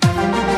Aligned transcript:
Thank 0.00 0.52
you. 0.52 0.57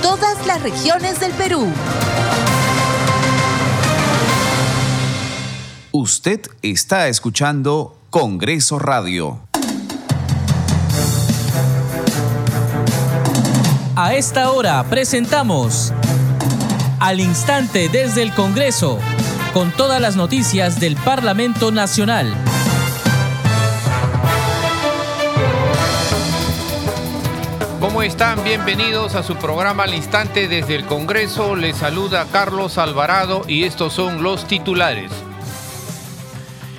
todas 0.00 0.46
las 0.46 0.62
regiones 0.62 1.20
del 1.20 1.32
Perú. 1.32 1.66
Usted 5.90 6.40
está 6.62 7.08
escuchando 7.08 7.98
Congreso 8.10 8.78
Radio. 8.78 9.40
A 13.94 14.14
esta 14.14 14.50
hora 14.50 14.82
presentamos 14.84 15.92
Al 16.98 17.20
Instante 17.20 17.90
desde 17.90 18.22
el 18.22 18.32
Congreso, 18.32 18.98
con 19.52 19.70
todas 19.70 20.00
las 20.00 20.16
noticias 20.16 20.80
del 20.80 20.96
Parlamento 20.96 21.70
Nacional. 21.70 22.34
¿Cómo 27.92 28.04
están? 28.04 28.42
Bienvenidos 28.42 29.14
a 29.16 29.22
su 29.22 29.36
programa 29.36 29.82
Al 29.82 29.92
Instante 29.92 30.48
desde 30.48 30.76
el 30.76 30.86
Congreso. 30.86 31.56
Les 31.56 31.76
saluda 31.76 32.26
Carlos 32.32 32.78
Alvarado 32.78 33.42
y 33.46 33.64
estos 33.64 33.92
son 33.92 34.22
los 34.22 34.46
titulares. 34.46 35.12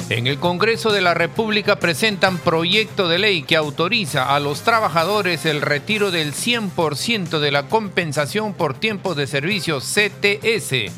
En 0.09 0.25
el 0.25 0.39
Congreso 0.39 0.91
de 0.91 1.01
la 1.01 1.13
República 1.13 1.75
presentan 1.75 2.39
proyecto 2.39 3.07
de 3.07 3.19
ley 3.19 3.43
que 3.43 3.55
autoriza 3.55 4.33
a 4.33 4.39
los 4.39 4.61
trabajadores 4.61 5.45
el 5.45 5.61
retiro 5.61 6.09
del 6.09 6.33
100% 6.33 7.37
de 7.37 7.51
la 7.51 7.67
compensación 7.67 8.55
por 8.55 8.73
tiempo 8.73 9.13
de 9.13 9.27
servicio 9.27 9.81
CTS, 9.81 10.91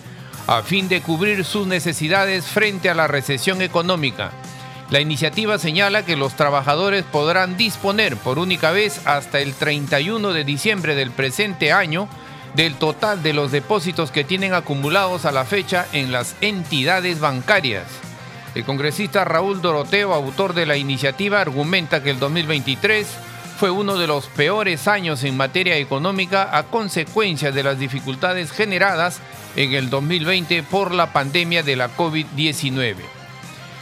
a 0.48 0.62
fin 0.62 0.88
de 0.88 1.02
cubrir 1.02 1.44
sus 1.44 1.68
necesidades 1.68 2.46
frente 2.46 2.90
a 2.90 2.96
la 2.96 3.08
recesión 3.08 3.62
económica. 3.62 4.32
La 4.92 5.00
iniciativa 5.00 5.58
señala 5.58 6.06
que 6.06 6.16
los 6.16 6.36
trabajadores 6.36 7.04
podrán 7.04 7.58
disponer 7.58 8.18
por 8.18 8.38
única 8.38 8.72
vez 8.72 9.02
hasta 9.08 9.40
el 9.40 9.56
31 9.56 10.32
de 10.32 10.44
diciembre 10.44 10.94
del 10.94 11.10
presente 11.10 11.72
año 11.72 12.08
del 12.54 12.76
total 12.76 13.24
de 13.24 13.34
los 13.34 13.52
depósitos 13.52 14.12
que 14.12 14.24
tienen 14.24 14.54
acumulados 14.54 15.26
a 15.26 15.32
la 15.32 15.44
fecha 15.44 15.88
en 15.92 16.12
las 16.12 16.36
entidades 16.42 17.20
bancarias. 17.20 17.86
El 18.54 18.64
congresista 18.64 19.26
Raúl 19.26 19.62
Doroteo, 19.62 20.14
autor 20.14 20.54
de 20.54 20.68
la 20.68 20.78
iniciativa, 20.78 21.42
argumenta 21.42 22.04
que 22.04 22.12
el 22.12 22.20
2023 22.20 23.08
fue 23.58 23.72
uno 23.72 23.98
de 23.98 24.08
los 24.08 24.28
peores 24.28 24.88
años 24.88 25.24
en 25.24 25.36
materia 25.36 25.78
económica 25.78 26.56
a 26.56 26.64
consecuencia 26.64 27.52
de 27.52 27.64
las 27.64 27.80
dificultades 27.80 28.52
generadas 28.52 29.20
en 29.56 29.74
el 29.74 29.90
2020 29.90 30.64
por 30.64 30.94
la 30.94 31.12
pandemia 31.12 31.64
de 31.64 31.76
la 31.76 31.90
COVID-19. 31.98 33.15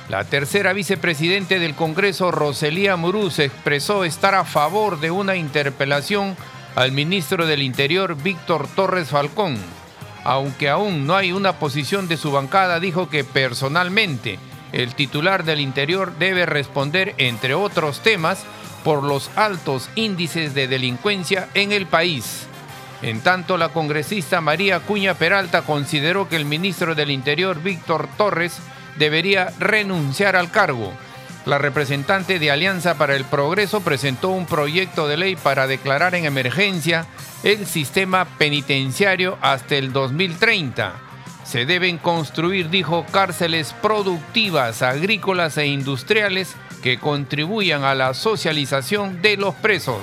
La 0.10 0.26
tercera 0.26 0.74
vicepresidente 0.74 1.60
del 1.60 1.76
Congreso, 1.76 2.30
Roselía 2.30 2.98
Muruz, 2.98 3.40
expresó 3.40 4.04
estar 4.04 4.36
a 4.36 4.44
favor 4.44 5.00
de 5.00 5.12
una 5.12 5.36
interpelación 5.38 6.36
al 6.76 6.92
ministro 6.92 7.46
del 7.46 7.62
Interior, 7.62 8.16
Víctor 8.22 8.68
Torres 8.76 9.10
Falcón. 9.10 9.58
Aunque 10.26 10.70
aún 10.70 11.08
no 11.08 11.16
hay 11.16 11.32
una 11.32 11.54
posición 11.54 12.08
de 12.08 12.18
su 12.18 12.32
bancada, 12.32 12.80
dijo 12.80 13.10
que 13.10 13.24
personalmente 13.24 14.40
el 14.74 14.94
titular 14.94 15.46
del 15.46 15.62
Interior 15.62 16.14
debe 16.18 16.46
responder, 16.46 17.16
entre 17.18 17.54
otros 17.54 18.02
temas, 18.02 18.44
por 18.84 19.04
los 19.04 19.30
altos 19.38 19.90
índices 19.96 20.54
de 20.54 20.68
delincuencia 20.68 21.48
en 21.54 21.72
el 21.72 21.86
país. 21.86 22.48
En 23.02 23.22
tanto, 23.22 23.58
la 23.58 23.70
congresista 23.70 24.42
María 24.42 24.80
Cuña 24.82 25.14
Peralta 25.14 25.62
consideró 25.62 26.28
que 26.28 26.36
el 26.36 26.46
ministro 26.46 26.96
del 26.96 27.12
Interior, 27.12 27.62
Víctor 27.62 28.10
Torres, 28.18 28.60
debería 28.98 29.54
renunciar 29.60 30.36
al 30.36 30.52
cargo. 30.52 30.94
La 31.46 31.58
representante 31.58 32.40
de 32.40 32.52
Alianza 32.52 32.96
para 32.96 33.16
el 33.16 33.26
Progreso 33.26 33.82
presentó 33.82 34.30
un 34.30 34.46
proyecto 34.46 35.08
de 35.08 35.18
ley 35.18 35.36
para 35.36 35.68
declarar 35.68 36.16
en 36.16 36.26
emergencia 36.26 37.06
el 37.44 37.66
sistema 37.66 38.26
penitenciario 38.38 39.38
hasta 39.42 39.76
el 39.76 39.92
2030. 39.92 40.94
Se 41.44 41.66
deben 41.66 41.98
construir, 41.98 42.70
dijo, 42.70 43.06
cárceles 43.12 43.74
productivas, 43.82 44.82
agrícolas 44.82 45.58
e 45.58 45.66
industriales 45.66 46.56
que 46.82 46.98
contribuyan 46.98 47.84
a 47.84 47.94
la 47.94 48.14
socialización 48.14 49.22
de 49.22 49.36
los 49.36 49.54
presos. 49.56 50.02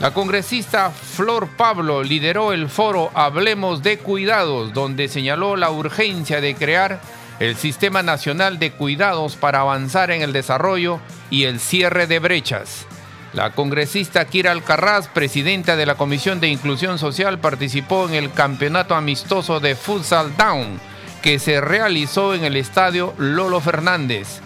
La 0.00 0.12
congresista 0.12 0.90
Flor 0.90 1.48
Pablo 1.56 2.02
lideró 2.02 2.52
el 2.52 2.68
foro 2.68 3.12
Hablemos 3.14 3.84
de 3.84 3.98
Cuidados, 3.98 4.72
donde 4.72 5.06
señaló 5.06 5.54
la 5.54 5.70
urgencia 5.70 6.40
de 6.40 6.56
crear 6.56 7.00
el 7.42 7.56
Sistema 7.56 8.04
Nacional 8.04 8.60
de 8.60 8.70
Cuidados 8.70 9.34
para 9.34 9.62
avanzar 9.62 10.12
en 10.12 10.22
el 10.22 10.32
desarrollo 10.32 11.00
y 11.28 11.42
el 11.42 11.58
cierre 11.58 12.06
de 12.06 12.20
brechas. 12.20 12.86
La 13.32 13.50
congresista 13.50 14.24
Kira 14.26 14.52
Alcarraz, 14.52 15.08
presidenta 15.08 15.74
de 15.74 15.84
la 15.84 15.96
Comisión 15.96 16.38
de 16.38 16.46
Inclusión 16.46 17.00
Social, 17.00 17.40
participó 17.40 18.08
en 18.08 18.14
el 18.14 18.32
campeonato 18.32 18.94
amistoso 18.94 19.58
de 19.58 19.74
Futsal 19.74 20.36
Down, 20.36 20.78
que 21.20 21.40
se 21.40 21.60
realizó 21.60 22.32
en 22.34 22.44
el 22.44 22.56
estadio 22.56 23.12
Lolo 23.18 23.60
Fernández. 23.60 24.40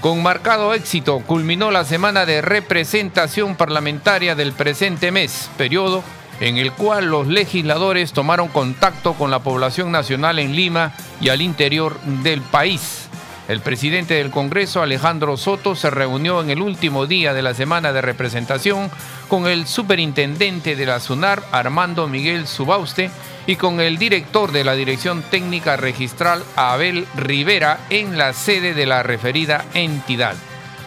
Con 0.00 0.20
marcado 0.20 0.74
éxito, 0.74 1.20
culminó 1.20 1.70
la 1.70 1.84
semana 1.84 2.26
de 2.26 2.42
representación 2.42 3.54
parlamentaria 3.54 4.34
del 4.34 4.52
presente 4.52 5.12
mes, 5.12 5.48
periodo 5.56 6.02
en 6.40 6.58
el 6.58 6.72
cual 6.72 7.06
los 7.06 7.26
legisladores 7.26 8.12
tomaron 8.12 8.48
contacto 8.48 9.14
con 9.14 9.30
la 9.30 9.40
población 9.40 9.90
nacional 9.92 10.38
en 10.38 10.54
Lima 10.54 10.92
y 11.20 11.30
al 11.30 11.40
interior 11.40 11.98
del 12.00 12.40
país. 12.42 13.08
El 13.48 13.60
presidente 13.60 14.14
del 14.14 14.32
Congreso, 14.32 14.82
Alejandro 14.82 15.36
Soto, 15.36 15.76
se 15.76 15.88
reunió 15.88 16.42
en 16.42 16.50
el 16.50 16.60
último 16.60 17.06
día 17.06 17.32
de 17.32 17.42
la 17.42 17.54
semana 17.54 17.92
de 17.92 18.02
representación 18.02 18.90
con 19.28 19.46
el 19.46 19.68
superintendente 19.68 20.74
de 20.74 20.84
la 20.84 20.98
SUNAR, 20.98 21.44
Armando 21.52 22.08
Miguel 22.08 22.48
Subauste, 22.48 23.10
y 23.46 23.54
con 23.54 23.80
el 23.80 23.98
director 23.98 24.50
de 24.50 24.64
la 24.64 24.74
Dirección 24.74 25.22
Técnica 25.22 25.76
Registral, 25.76 26.42
Abel 26.56 27.06
Rivera, 27.14 27.78
en 27.88 28.18
la 28.18 28.32
sede 28.32 28.74
de 28.74 28.86
la 28.86 29.04
referida 29.04 29.64
entidad. 29.74 30.34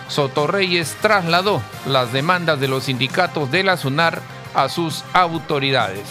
Soto 0.10 0.46
Reyes 0.46 0.98
trasladó 1.02 1.62
las 1.86 2.12
demandas 2.12 2.60
de 2.60 2.68
los 2.68 2.86
sindicatos 2.86 3.50
de 3.52 3.64
la 3.64 3.78
SUNAR 3.78 4.22
a 4.64 4.70
sus 4.70 5.04
autoridades. 5.14 6.04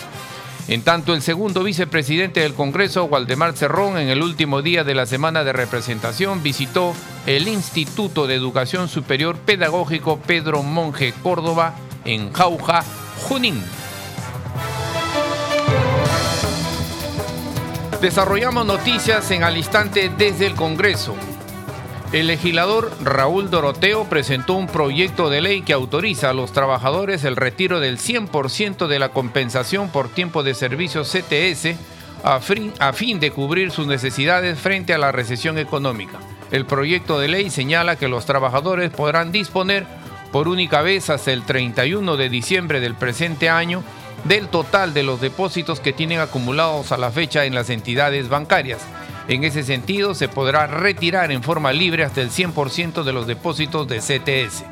En 0.69 0.83
tanto, 0.83 1.15
el 1.15 1.23
segundo 1.23 1.63
vicepresidente 1.65 2.41
del 2.41 2.53
Congreso, 2.53 3.05
Waldemar 3.05 3.57
Cerrón, 3.57 3.97
en 3.97 4.09
el 4.09 4.23
último 4.23 4.61
día 4.61 4.85
de 4.85 4.95
la 4.95 5.07
semana 5.07 5.43
de 5.43 5.55
representación, 5.55 6.43
visitó 6.43 6.93
el 7.25 7.49
Instituto 7.49 8.27
de 8.27 8.35
Educación 8.35 8.89
Superior 8.89 9.37
Pedagógico 9.39 10.19
Pedro 10.19 10.63
Monje 10.63 11.15
Córdoba 11.23 11.75
en 12.05 12.33
Jauja, 12.35 12.85
Junín. 13.27 13.63
Desarrollamos 18.03 18.67
noticias 18.67 19.31
en 19.31 19.45
al 19.45 19.57
instante 19.57 20.11
desde 20.19 20.47
el 20.47 20.55
Congreso. 20.55 21.17
El 22.11 22.27
legislador 22.27 22.91
Raúl 23.03 23.51
Doroteo 23.51 24.05
presentó 24.05 24.55
un 24.55 24.67
proyecto 24.67 25.29
de 25.29 25.43
ley 25.43 25.61
que 25.61 25.75
autoriza 25.75 26.31
a 26.31 26.33
los 26.33 26.53
trabajadores 26.53 27.23
el 27.25 27.37
retiro 27.37 27.81
del 27.81 27.99
100% 27.99 28.87
de 28.87 28.99
la 28.99 29.11
compensación 29.11 29.91
por 29.91 30.09
tiempo 30.09 30.43
de 30.43 30.55
servicio 30.55 31.03
CTS 31.03 31.77
a 32.25 32.41
fin, 32.41 33.21
de 33.21 33.31
cubrir 33.31 33.71
sus 33.71 33.87
necesidades 33.87 34.59
frente 34.59 34.95
a 34.95 34.99
la 34.99 35.13
recesión 35.13 35.59
económica. 35.59 36.19
El 36.51 36.65
proyecto 36.65 37.21
de 37.21 37.29
ley 37.29 37.51
señala 37.51 37.97
que 37.97 38.09
los 38.09 38.25
trabajadores 38.25 38.91
podrán 38.91 39.31
disponer 39.31 39.85
por 40.33 40.49
única 40.49 40.81
vez 40.81 41.11
hasta 41.11 41.31
el 41.31 41.43
31 41.43 42.17
de 42.17 42.31
diciembre 42.31 42.81
del 42.81 42.95
presente 42.95 43.51
año 43.51 43.85
del 44.25 44.49
total 44.49 44.95
de 44.95 45.03
los 45.03 45.21
depósitos 45.21 45.79
que 45.79 45.93
tienen 45.93 46.21
acumulados 46.21 46.91
a 46.91 46.97
la 46.97 47.11
fecha 47.11 47.45
en 47.45 47.55
las 47.55 47.69
entidades 47.69 48.31
bancarias 48.31 48.81
en 49.29 49.45
ese 49.45 49.63
sentido, 49.63 50.15
se 50.15 50.29
podrá 50.29 50.67
retirar 50.67 51.31
en 51.31 51.43
forma 51.43 51.73
libre 51.73 52.03
hasta 52.03 52.23
el 52.23 52.31
100% 52.31 53.05
de 53.05 53.13
los 53.13 53.27
depósitos 53.27 53.87
de 53.87 53.99
CTS. 53.99 54.65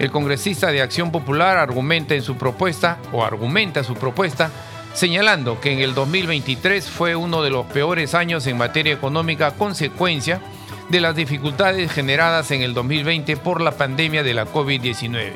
El 0.00 0.10
congresista 0.10 0.72
de 0.72 0.82
Acción 0.82 1.12
Popular 1.12 1.56
argumenta 1.56 2.14
en 2.14 2.22
su 2.22 2.36
propuesta, 2.36 2.98
o 3.12 3.24
argumenta 3.24 3.84
su 3.84 3.94
propuesta, 3.94 4.50
señalando 4.92 5.60
que 5.60 5.72
en 5.72 5.78
el 5.78 5.94
2023 5.94 6.90
fue 6.90 7.14
uno 7.14 7.42
de 7.42 7.50
los 7.50 7.66
peores 7.66 8.14
años 8.14 8.46
en 8.48 8.58
materia 8.58 8.92
económica 8.92 9.52
consecuencia 9.52 10.40
de 10.88 11.00
las 11.00 11.14
dificultades 11.14 11.90
generadas 11.92 12.50
en 12.50 12.62
el 12.62 12.74
2020 12.74 13.36
por 13.36 13.60
la 13.60 13.72
pandemia 13.72 14.22
de 14.22 14.34
la 14.34 14.46
COVID-19. 14.46 15.32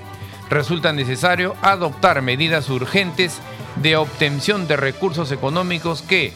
resulta 0.51 0.93
necesario 0.93 1.57
adoptar 1.63 2.23
medidas 2.23 2.69
urgentes 2.69 3.41
de 3.77 3.97
obtención 3.97 4.69
de 4.69 4.77
recursos 4.77 5.33
económicos 5.33 6.03
que, 6.03 6.33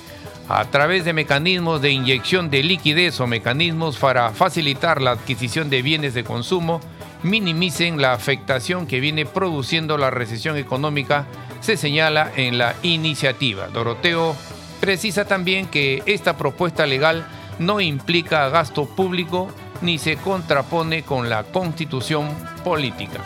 a 0.50 0.64
través 0.64 1.04
de 1.04 1.12
mecanismos 1.12 1.80
de 1.80 1.92
inyección 1.92 2.50
de 2.50 2.64
liquidez 2.64 3.20
o 3.20 3.28
mecanismos 3.28 3.98
para 3.98 4.30
facilitar 4.30 5.00
la 5.00 5.12
adquisición 5.12 5.70
de 5.70 5.80
bienes 5.80 6.12
de 6.12 6.24
consumo, 6.24 6.80
minimicen 7.22 8.02
la 8.02 8.14
afectación 8.14 8.88
que 8.88 8.98
viene 8.98 9.26
produciendo 9.26 9.96
la 9.96 10.10
recesión 10.10 10.56
económica, 10.56 11.26
se 11.60 11.76
señala 11.76 12.32
en 12.34 12.58
la 12.58 12.74
iniciativa. 12.82 13.68
Doroteo 13.68 14.34
precisa 14.80 15.24
también 15.24 15.66
que 15.66 16.02
esta 16.06 16.36
propuesta 16.36 16.84
legal 16.84 17.28
no 17.60 17.80
implica 17.80 18.48
gasto 18.48 18.86
público 18.86 19.48
ni 19.82 19.98
se 19.98 20.16
contrapone 20.16 21.04
con 21.04 21.30
la 21.30 21.44
constitución 21.44 22.28
política. 22.64 23.20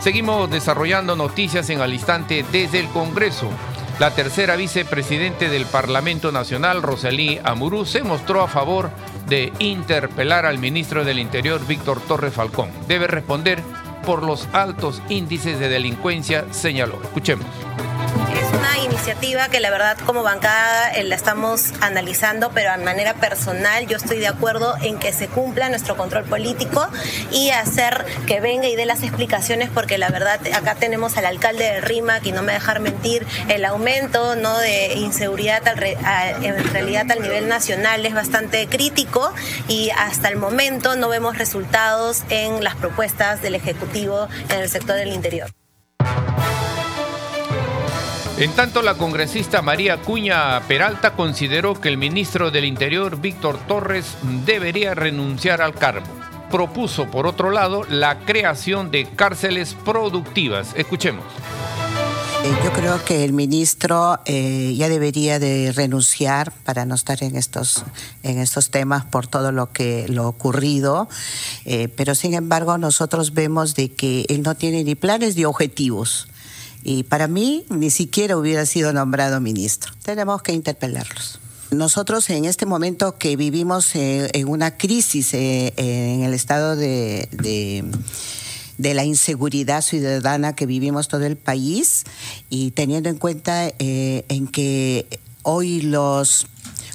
Seguimos 0.00 0.50
desarrollando 0.50 1.16
noticias 1.16 1.70
en 1.70 1.80
al 1.80 1.94
instante 1.94 2.44
desde 2.52 2.80
el 2.80 2.88
Congreso. 2.88 3.48
La 3.98 4.10
tercera 4.10 4.56
vicepresidente 4.56 5.48
del 5.48 5.64
Parlamento 5.64 6.30
Nacional, 6.30 6.82
Rosalí 6.82 7.40
Amurú, 7.42 7.86
se 7.86 8.02
mostró 8.02 8.42
a 8.42 8.48
favor 8.48 8.90
de 9.26 9.54
interpelar 9.58 10.44
al 10.44 10.58
ministro 10.58 11.02
del 11.02 11.18
Interior, 11.18 11.66
Víctor 11.66 12.02
Torres 12.02 12.34
Falcón. 12.34 12.68
Debe 12.88 13.06
responder 13.06 13.62
por 14.04 14.22
los 14.22 14.48
altos 14.52 15.00
índices 15.08 15.58
de 15.58 15.70
delincuencia, 15.70 16.44
señaló. 16.52 17.00
Escuchemos 17.02 17.46
iniciativa 18.86 19.48
que 19.48 19.60
la 19.60 19.70
verdad 19.70 19.96
como 20.06 20.22
bancada 20.22 20.92
eh, 20.92 21.04
la 21.04 21.14
estamos 21.14 21.72
analizando, 21.80 22.50
pero 22.54 22.70
de 22.76 22.84
manera 22.84 23.14
personal 23.14 23.86
yo 23.86 23.96
estoy 23.96 24.18
de 24.18 24.28
acuerdo 24.28 24.74
en 24.82 24.98
que 24.98 25.12
se 25.12 25.28
cumpla 25.28 25.68
nuestro 25.68 25.96
control 25.96 26.24
político 26.24 26.86
y 27.30 27.50
hacer 27.50 28.04
que 28.26 28.40
venga 28.40 28.68
y 28.68 28.76
dé 28.76 28.86
las 28.86 29.02
explicaciones, 29.02 29.70
porque 29.70 29.98
la 29.98 30.08
verdad 30.08 30.40
acá 30.54 30.74
tenemos 30.76 31.16
al 31.16 31.26
alcalde 31.26 31.64
de 31.64 31.80
Rima, 31.80 32.20
que 32.20 32.32
no 32.32 32.42
me 32.42 32.52
dejar 32.52 32.80
mentir, 32.80 33.26
el 33.48 33.64
aumento 33.64 34.36
¿no? 34.36 34.56
de 34.58 34.94
inseguridad 34.94 35.62
en 35.66 36.72
realidad 36.72 37.10
al 37.10 37.20
nivel 37.20 37.48
nacional 37.48 38.06
es 38.06 38.14
bastante 38.14 38.66
crítico 38.68 39.32
y 39.68 39.90
hasta 39.90 40.28
el 40.28 40.36
momento 40.36 40.96
no 40.96 41.08
vemos 41.08 41.36
resultados 41.36 42.22
en 42.30 42.64
las 42.64 42.76
propuestas 42.76 43.42
del 43.42 43.54
Ejecutivo 43.54 44.28
en 44.48 44.60
el 44.60 44.68
sector 44.68 44.96
del 44.96 45.12
interior. 45.12 45.50
En 48.38 48.52
tanto, 48.52 48.82
la 48.82 48.94
congresista 48.94 49.62
María 49.62 49.96
Cuña 50.02 50.60
Peralta 50.68 51.14
consideró 51.14 51.80
que 51.80 51.88
el 51.88 51.96
ministro 51.96 52.50
del 52.50 52.66
Interior, 52.66 53.18
Víctor 53.18 53.58
Torres, 53.66 54.04
debería 54.44 54.94
renunciar 54.94 55.62
al 55.62 55.74
cargo. 55.74 56.06
Propuso, 56.50 57.10
por 57.10 57.26
otro 57.26 57.50
lado, 57.50 57.84
la 57.88 58.18
creación 58.26 58.90
de 58.90 59.06
cárceles 59.06 59.74
productivas. 59.86 60.74
Escuchemos. 60.76 61.24
Eh, 62.44 62.54
yo 62.62 62.72
creo 62.74 63.02
que 63.06 63.24
el 63.24 63.32
ministro 63.32 64.20
eh, 64.26 64.74
ya 64.76 64.90
debería 64.90 65.38
de 65.38 65.72
renunciar 65.72 66.52
para 66.64 66.84
no 66.84 66.94
estar 66.94 67.24
en 67.24 67.36
estos, 67.36 67.84
en 68.22 68.38
estos 68.38 68.70
temas 68.70 69.06
por 69.06 69.26
todo 69.26 69.50
lo 69.50 69.72
que 69.72 70.06
lo 70.08 70.28
ocurrido, 70.28 71.08
eh, 71.64 71.88
pero 71.88 72.14
sin 72.14 72.34
embargo 72.34 72.76
nosotros 72.76 73.32
vemos 73.32 73.74
de 73.74 73.92
que 73.92 74.26
él 74.28 74.42
no 74.42 74.54
tiene 74.54 74.84
ni 74.84 74.94
planes 74.94 75.36
ni 75.36 75.46
objetivos. 75.46 76.28
Y 76.88 77.02
para 77.02 77.26
mí 77.26 77.64
ni 77.68 77.90
siquiera 77.90 78.36
hubiera 78.36 78.64
sido 78.64 78.92
nombrado 78.92 79.40
ministro. 79.40 79.92
Tenemos 80.04 80.40
que 80.40 80.52
interpelarlos. 80.52 81.40
Nosotros 81.72 82.30
en 82.30 82.44
este 82.44 82.64
momento 82.64 83.18
que 83.18 83.34
vivimos 83.34 83.96
eh, 83.96 84.30
en 84.34 84.46
una 84.46 84.76
crisis 84.76 85.34
eh, 85.34 85.74
en 85.76 86.22
el 86.22 86.32
estado 86.32 86.76
de, 86.76 87.28
de, 88.78 88.94
la 88.94 89.04
inseguridad 89.04 89.82
ciudadana 89.82 90.54
que 90.54 90.64
vivimos 90.64 91.08
todo 91.08 91.24
el 91.24 91.36
país 91.36 92.04
y 92.50 92.70
teniendo 92.70 93.08
en 93.08 93.16
cuenta 93.16 93.66
eh, 93.66 94.24
en 94.28 94.46
que 94.46 95.08
hoy 95.42 95.80
los 95.80 96.46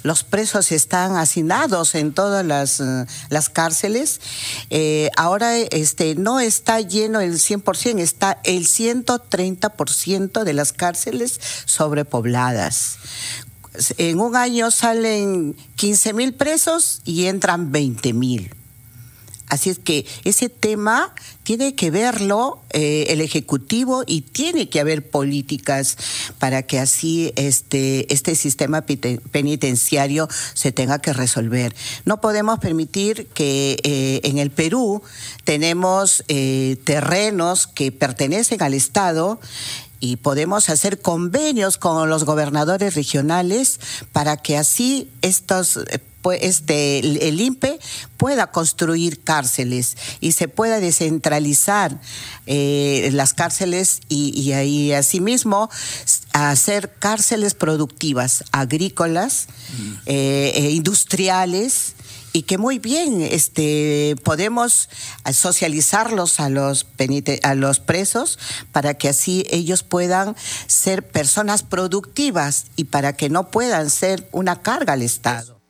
los 0.04 0.24
presos 0.24 0.72
están 0.72 1.16
hacinados 1.16 1.96
en 1.96 2.14
todas 2.14 2.46
las, 2.46 2.80
eh, 2.80 3.06
las 3.30 3.50
cárceles. 3.50 4.22
Eh, 4.70 5.10
ahora 5.18 5.58
este, 5.58 6.16
no 6.16 6.40
está 6.40 6.82
lleno 6.82 7.20
el 7.22 7.40
100%, 7.40 8.00
está 8.00 8.40
el 8.44 8.66
130% 8.66 10.44
de 10.44 10.54
las 10.54 10.74
cárceles 10.74 11.40
sobrepobladas. 11.66 12.98
En 13.98 14.20
un 14.20 14.36
año 14.36 14.70
salen 14.70 15.56
15 15.76 16.14
mil 16.14 16.34
presos 16.34 17.02
y 17.06 17.28
entran 17.28 17.72
20 17.72 18.14
mil. 18.14 18.61
Así 19.52 19.70
es 19.70 19.80
que 19.80 20.06
ese 20.24 20.48
tema 20.48 21.14
tiene 21.44 21.76
que 21.76 21.92
verlo 21.92 22.62
eh, 22.70 23.08
el 23.10 23.20
Ejecutivo 23.20 24.06
y 24.08 24.22
tiene 24.22 24.70
que 24.70 24.80
haber 24.80 25.10
políticas 25.10 25.98
para 26.40 26.64
que 26.64 26.80
así 26.80 27.34
este, 27.36 28.12
este 28.14 28.36
sistema 28.36 28.86
penitenciario 28.86 30.30
se 30.54 30.72
tenga 30.72 31.00
que 31.00 31.12
resolver. 31.12 31.76
No 32.06 32.22
podemos 32.22 32.60
permitir 32.60 33.28
que 33.28 33.78
eh, 33.84 34.22
en 34.24 34.38
el 34.38 34.52
Perú 34.52 35.04
tenemos 35.44 36.24
eh, 36.30 36.78
terrenos 36.86 37.68
que 37.68 37.92
pertenecen 37.92 38.64
al 38.64 38.74
Estado 38.74 39.42
y 40.00 40.16
podemos 40.16 40.70
hacer 40.70 41.02
convenios 41.02 41.78
con 41.78 42.10
los 42.10 42.24
gobernadores 42.24 42.96
regionales 42.96 43.82
para 44.14 44.38
que 44.38 44.58
así 44.58 45.10
estos 45.22 45.78
este, 46.30 47.00
el 47.00 47.42
INPE 47.42 47.80
pueda 48.18 48.52
construir 48.52 49.24
cárceles 49.24 49.98
y 50.20 50.34
se 50.34 50.48
pueda 50.48 50.80
descentralizar 50.80 52.00
eh, 52.46 53.10
las 53.14 53.34
cárceles 53.34 54.02
y, 54.10 54.30
y, 54.40 54.94
asimismo 54.94 55.70
hacer 56.34 56.94
cárceles 57.00 57.54
productivas, 57.56 58.44
agrícolas, 58.52 59.48
eh, 60.06 60.52
e 60.56 60.72
industriales 60.72 61.96
y 62.34 62.44
que 62.44 62.58
muy 62.58 62.80
bien 62.80 63.22
este, 63.22 64.16
podemos 64.24 64.90
socializarlos 65.34 66.40
a 66.40 66.50
los, 66.50 66.86
a 67.44 67.56
los 67.56 67.80
presos 67.80 68.40
para 68.72 68.94
que 68.94 69.10
así 69.10 69.46
ellos 69.50 69.84
puedan 69.84 70.36
ser 70.68 71.08
personas 71.08 71.64
productivas 71.64 72.66
y 72.76 72.86
para 72.86 73.14
que 73.14 73.30
no 73.30 73.52
puedan 73.52 73.90
ser 73.90 74.28
una 74.32 74.62
carga 74.62 74.94
al 74.94 75.02
Estado. 75.02 75.61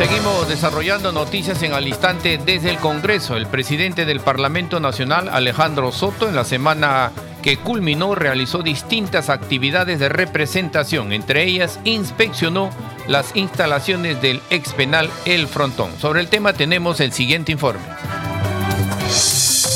Seguimos 0.00 0.48
desarrollando 0.48 1.12
noticias 1.12 1.62
en 1.62 1.74
al 1.74 1.86
instante 1.86 2.38
desde 2.38 2.70
el 2.70 2.78
Congreso. 2.78 3.36
El 3.36 3.46
presidente 3.46 4.06
del 4.06 4.20
Parlamento 4.20 4.80
Nacional, 4.80 5.28
Alejandro 5.28 5.92
Soto, 5.92 6.26
en 6.26 6.34
la 6.34 6.44
semana 6.44 7.12
que 7.42 7.58
culminó 7.58 8.14
realizó 8.14 8.62
distintas 8.62 9.28
actividades 9.28 9.98
de 9.98 10.08
representación. 10.08 11.12
Entre 11.12 11.44
ellas, 11.44 11.80
inspeccionó 11.84 12.70
las 13.08 13.36
instalaciones 13.36 14.22
del 14.22 14.40
ex 14.48 14.72
penal 14.72 15.10
El 15.26 15.46
Frontón. 15.46 15.90
Sobre 15.98 16.20
el 16.20 16.28
tema 16.28 16.54
tenemos 16.54 16.98
el 17.00 17.12
siguiente 17.12 17.52
informe 17.52 17.84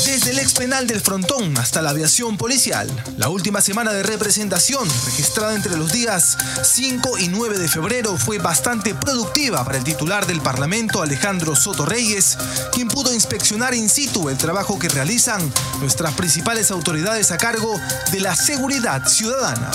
del 0.05 0.37
ex 0.37 0.53
penal 0.53 0.85
del 0.85 1.01
Frontón 1.01 1.57
hasta 1.57 1.81
la 1.81 1.89
aviación 1.89 2.37
policial. 2.37 2.87
La 3.17 3.29
última 3.29 3.59
semana 3.59 3.91
de 3.91 4.03
representación, 4.03 4.87
registrada 5.03 5.55
entre 5.55 5.75
los 5.77 5.91
días 5.91 6.37
5 6.61 7.17
y 7.17 7.29
9 7.29 7.57
de 7.57 7.67
febrero, 7.67 8.15
fue 8.15 8.37
bastante 8.37 8.93
productiva 8.93 9.65
para 9.65 9.79
el 9.79 9.83
titular 9.83 10.27
del 10.27 10.41
Parlamento, 10.41 11.01
Alejandro 11.01 11.55
Soto 11.55 11.87
Reyes, 11.87 12.37
quien 12.71 12.87
pudo 12.87 13.15
inspeccionar 13.15 13.73
in 13.73 13.89
situ 13.89 14.29
el 14.29 14.37
trabajo 14.37 14.77
que 14.77 14.89
realizan 14.89 15.41
nuestras 15.79 16.13
principales 16.13 16.69
autoridades 16.69 17.31
a 17.31 17.37
cargo 17.37 17.81
de 18.11 18.19
la 18.19 18.35
seguridad 18.35 19.07
ciudadana. 19.07 19.71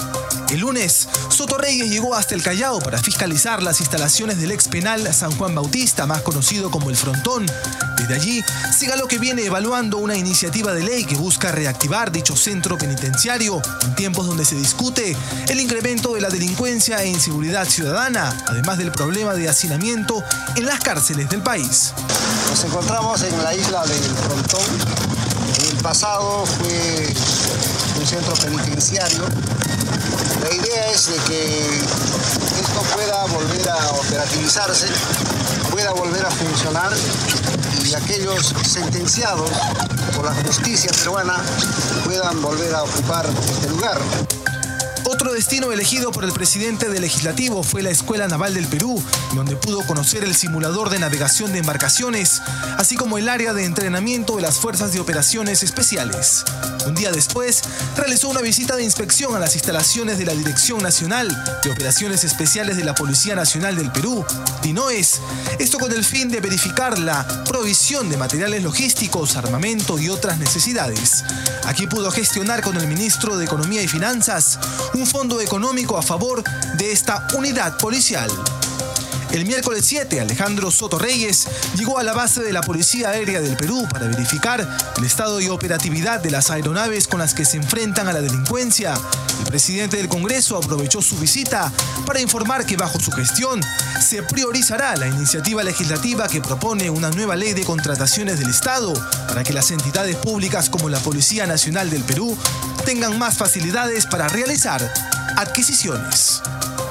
El 0.50 0.60
lunes, 0.60 1.08
Soto 1.28 1.58
Reyes 1.58 1.90
llegó 1.90 2.14
hasta 2.14 2.36
el 2.36 2.42
Callao 2.42 2.78
para 2.80 3.02
fiscalizar 3.02 3.62
las 3.62 3.80
instalaciones 3.80 4.40
del 4.40 4.52
ex 4.52 4.68
penal 4.68 5.12
San 5.12 5.32
Juan 5.32 5.54
Bautista, 5.54 6.06
más 6.06 6.22
conocido 6.22 6.70
como 6.70 6.88
el 6.88 6.96
Frontón. 6.96 7.46
Desde 8.10 8.22
allí, 8.22 8.44
siga 8.76 8.96
lo 8.96 9.06
que 9.06 9.18
viene 9.18 9.44
evaluando 9.44 9.98
una 9.98 10.16
iniciativa 10.16 10.72
de 10.72 10.82
ley 10.82 11.04
que 11.04 11.14
busca 11.14 11.52
reactivar 11.52 12.10
dicho 12.10 12.34
centro 12.34 12.76
penitenciario 12.76 13.62
en 13.84 13.94
tiempos 13.94 14.26
donde 14.26 14.44
se 14.44 14.56
discute 14.56 15.16
el 15.46 15.60
incremento 15.60 16.12
de 16.14 16.20
la 16.20 16.28
delincuencia 16.28 17.00
e 17.04 17.08
inseguridad 17.08 17.68
ciudadana, 17.68 18.36
además 18.48 18.78
del 18.78 18.90
problema 18.90 19.34
de 19.34 19.48
hacinamiento 19.48 20.24
en 20.56 20.66
las 20.66 20.80
cárceles 20.80 21.28
del 21.28 21.40
país. 21.40 21.92
Nos 22.48 22.64
encontramos 22.64 23.22
en 23.22 23.44
la 23.44 23.54
isla 23.54 23.86
del 23.86 24.02
Frontón. 24.02 24.66
En 25.60 25.66
el 25.68 25.76
pasado 25.76 26.44
fue 26.46 27.14
un 28.00 28.06
centro 28.08 28.34
penitenciario 28.34 29.24
la 30.42 30.54
idea 30.54 30.90
es 30.90 31.06
de 31.06 31.16
que 31.28 31.68
esto 32.60 32.82
pueda 32.94 33.24
volver 33.26 33.68
a 33.68 33.90
operativizarse, 33.90 34.86
pueda 35.70 35.92
volver 35.92 36.24
a 36.24 36.30
funcionar 36.30 36.90
y 37.90 37.94
aquellos 37.94 38.54
sentenciados 38.62 39.50
por 40.14 40.24
la 40.24 40.34
justicia 40.44 40.92
peruana 40.92 41.36
puedan 42.04 42.40
volver 42.40 42.72
a 42.74 42.84
ocupar 42.84 43.26
este 43.26 43.68
lugar. 43.68 44.00
Otro 45.12 45.32
destino 45.32 45.72
elegido 45.72 46.12
por 46.12 46.24
el 46.24 46.30
presidente 46.30 46.88
del 46.88 47.02
legislativo 47.02 47.64
fue 47.64 47.82
la 47.82 47.90
Escuela 47.90 48.28
Naval 48.28 48.54
del 48.54 48.68
Perú, 48.68 49.02
donde 49.34 49.56
pudo 49.56 49.84
conocer 49.84 50.22
el 50.22 50.36
simulador 50.36 50.88
de 50.88 51.00
navegación 51.00 51.52
de 51.52 51.58
embarcaciones, 51.58 52.40
así 52.78 52.94
como 52.94 53.18
el 53.18 53.28
área 53.28 53.52
de 53.52 53.64
entrenamiento 53.64 54.36
de 54.36 54.42
las 54.42 54.58
Fuerzas 54.58 54.92
de 54.92 55.00
Operaciones 55.00 55.64
Especiales. 55.64 56.44
Un 56.86 56.94
día 56.94 57.10
después, 57.10 57.62
realizó 57.96 58.28
una 58.28 58.40
visita 58.40 58.76
de 58.76 58.84
inspección 58.84 59.34
a 59.34 59.40
las 59.40 59.56
instalaciones 59.56 60.16
de 60.16 60.26
la 60.26 60.32
Dirección 60.32 60.80
Nacional 60.80 61.28
de 61.64 61.72
Operaciones 61.72 62.22
Especiales 62.22 62.76
de 62.76 62.84
la 62.84 62.94
Policía 62.94 63.34
Nacional 63.34 63.74
del 63.74 63.90
Perú, 63.90 64.24
DINOES, 64.62 65.20
esto 65.58 65.78
con 65.78 65.90
el 65.90 66.04
fin 66.04 66.28
de 66.28 66.40
verificar 66.40 67.00
la 67.00 67.26
provisión 67.44 68.08
de 68.10 68.16
materiales 68.16 68.62
logísticos, 68.62 69.34
armamento 69.34 69.98
y 69.98 70.08
otras 70.08 70.38
necesidades. 70.38 71.24
Aquí 71.64 71.88
pudo 71.88 72.12
gestionar 72.12 72.62
con 72.62 72.76
el 72.76 72.86
ministro 72.86 73.36
de 73.36 73.44
Economía 73.44 73.82
y 73.82 73.88
Finanzas 73.88 74.58
fondo 75.06 75.40
económico 75.40 75.96
a 75.96 76.02
favor 76.02 76.42
de 76.76 76.92
esta 76.92 77.26
unidad 77.34 77.78
policial. 77.78 78.30
El 79.32 79.46
miércoles 79.46 79.84
7, 79.86 80.20
Alejandro 80.20 80.72
Soto 80.72 80.98
Reyes 80.98 81.46
llegó 81.76 81.98
a 81.98 82.02
la 82.02 82.12
base 82.12 82.42
de 82.42 82.52
la 82.52 82.62
Policía 82.62 83.10
Aérea 83.10 83.40
del 83.40 83.56
Perú 83.56 83.86
para 83.88 84.08
verificar 84.08 84.66
el 84.96 85.04
estado 85.04 85.40
y 85.40 85.48
operatividad 85.48 86.20
de 86.20 86.32
las 86.32 86.50
aeronaves 86.50 87.06
con 87.06 87.20
las 87.20 87.32
que 87.32 87.44
se 87.44 87.56
enfrentan 87.56 88.08
a 88.08 88.12
la 88.12 88.20
delincuencia. 88.20 88.94
El 89.38 89.44
presidente 89.46 89.98
del 89.98 90.08
Congreso 90.08 90.56
aprovechó 90.56 91.00
su 91.00 91.16
visita 91.16 91.72
para 92.06 92.20
informar 92.20 92.66
que 92.66 92.76
bajo 92.76 92.98
su 92.98 93.12
gestión 93.12 93.60
se 94.00 94.24
priorizará 94.24 94.96
la 94.96 95.06
iniciativa 95.06 95.62
legislativa 95.62 96.26
que 96.26 96.40
propone 96.40 96.90
una 96.90 97.10
nueva 97.10 97.36
ley 97.36 97.52
de 97.52 97.62
contrataciones 97.62 98.40
del 98.40 98.50
Estado 98.50 98.92
para 99.28 99.44
que 99.44 99.52
las 99.52 99.70
entidades 99.70 100.16
públicas 100.16 100.68
como 100.68 100.88
la 100.88 100.98
Policía 100.98 101.46
Nacional 101.46 101.88
del 101.88 102.02
Perú 102.02 102.36
tengan 102.84 103.18
más 103.18 103.36
facilidades 103.36 104.06
para 104.06 104.28
realizar 104.28 104.80
adquisiciones. 105.36 106.40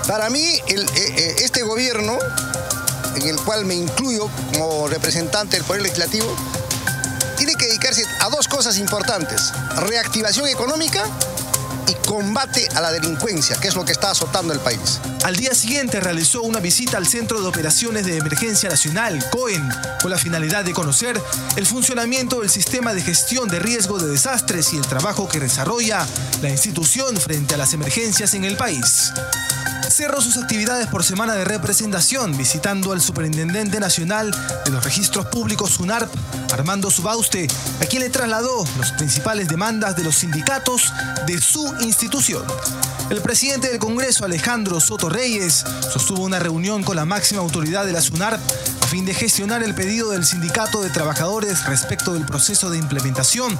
Para 0.07 0.29
mí, 0.29 0.43
eh, 0.43 0.61
eh, 0.67 1.35
este 1.39 1.63
gobierno, 1.63 2.17
en 3.15 3.27
el 3.27 3.35
cual 3.37 3.65
me 3.65 3.75
incluyo 3.75 4.29
como 4.53 4.87
representante 4.87 5.57
del 5.57 5.65
Poder 5.65 5.81
Legislativo, 5.81 6.35
tiene 7.37 7.55
que 7.55 7.67
dedicarse 7.67 8.03
a 8.21 8.29
dos 8.29 8.47
cosas 8.47 8.77
importantes. 8.77 9.51
Reactivación 9.77 10.47
económica 10.47 11.03
y 11.89 11.93
combate 12.07 12.67
a 12.75 12.81
la 12.81 12.91
delincuencia, 12.91 13.55
que 13.59 13.67
es 13.67 13.75
lo 13.75 13.83
que 13.83 13.91
está 13.91 14.11
azotando 14.11 14.53
el 14.53 14.59
país. 14.59 14.99
Al 15.23 15.35
día 15.35 15.53
siguiente 15.55 15.99
realizó 15.99 16.43
una 16.43 16.59
visita 16.59 16.97
al 16.97 17.07
Centro 17.07 17.41
de 17.41 17.47
Operaciones 17.47 18.05
de 18.05 18.17
Emergencia 18.17 18.69
Nacional, 18.69 19.23
COEN, 19.31 19.67
con 20.01 20.11
la 20.11 20.17
finalidad 20.17 20.63
de 20.63 20.73
conocer 20.73 21.19
el 21.55 21.65
funcionamiento 21.65 22.41
del 22.41 22.49
sistema 22.49 22.93
de 22.93 23.01
gestión 23.01 23.49
de 23.49 23.59
riesgo 23.59 23.99
de 23.99 24.11
desastres 24.11 24.73
y 24.73 24.77
el 24.77 24.85
trabajo 24.85 25.27
que 25.27 25.39
desarrolla 25.39 26.05
la 26.41 26.49
institución 26.49 27.17
frente 27.17 27.55
a 27.55 27.57
las 27.57 27.73
emergencias 27.73 28.33
en 28.33 28.45
el 28.45 28.55
país 28.55 29.11
cerró 29.99 30.21
sus 30.21 30.37
actividades 30.37 30.87
por 30.87 31.03
semana 31.03 31.33
de 31.33 31.43
representación 31.43 32.37
visitando 32.37 32.93
al 32.93 33.01
Superintendente 33.01 33.81
Nacional 33.81 34.33
de 34.63 34.71
los 34.71 34.81
Registros 34.81 35.25
Públicos 35.25 35.71
SUNARP, 35.71 36.09
Armando 36.53 36.89
Subauste, 36.89 37.47
a 37.81 37.85
quien 37.85 38.03
le 38.03 38.09
trasladó 38.09 38.63
las 38.79 38.93
principales 38.93 39.49
demandas 39.49 39.97
de 39.97 40.05
los 40.05 40.15
sindicatos 40.15 40.93
de 41.27 41.41
su 41.41 41.75
institución. 41.81 42.45
El 43.09 43.21
presidente 43.21 43.67
del 43.67 43.79
Congreso, 43.79 44.23
Alejandro 44.23 44.79
Soto 44.79 45.09
Reyes, 45.09 45.65
sostuvo 45.91 46.23
una 46.23 46.39
reunión 46.39 46.81
con 46.83 46.95
la 46.95 47.03
máxima 47.03 47.41
autoridad 47.41 47.85
de 47.85 47.91
la 47.91 48.01
SUNARP 48.01 48.39
a 48.81 48.87
fin 48.87 49.03
de 49.03 49.13
gestionar 49.13 49.63
el 49.63 49.75
pedido 49.75 50.11
del 50.11 50.23
Sindicato 50.23 50.81
de 50.81 50.91
Trabajadores 50.91 51.65
respecto 51.65 52.13
del 52.13 52.25
proceso 52.25 52.69
de 52.69 52.77
implementación 52.77 53.59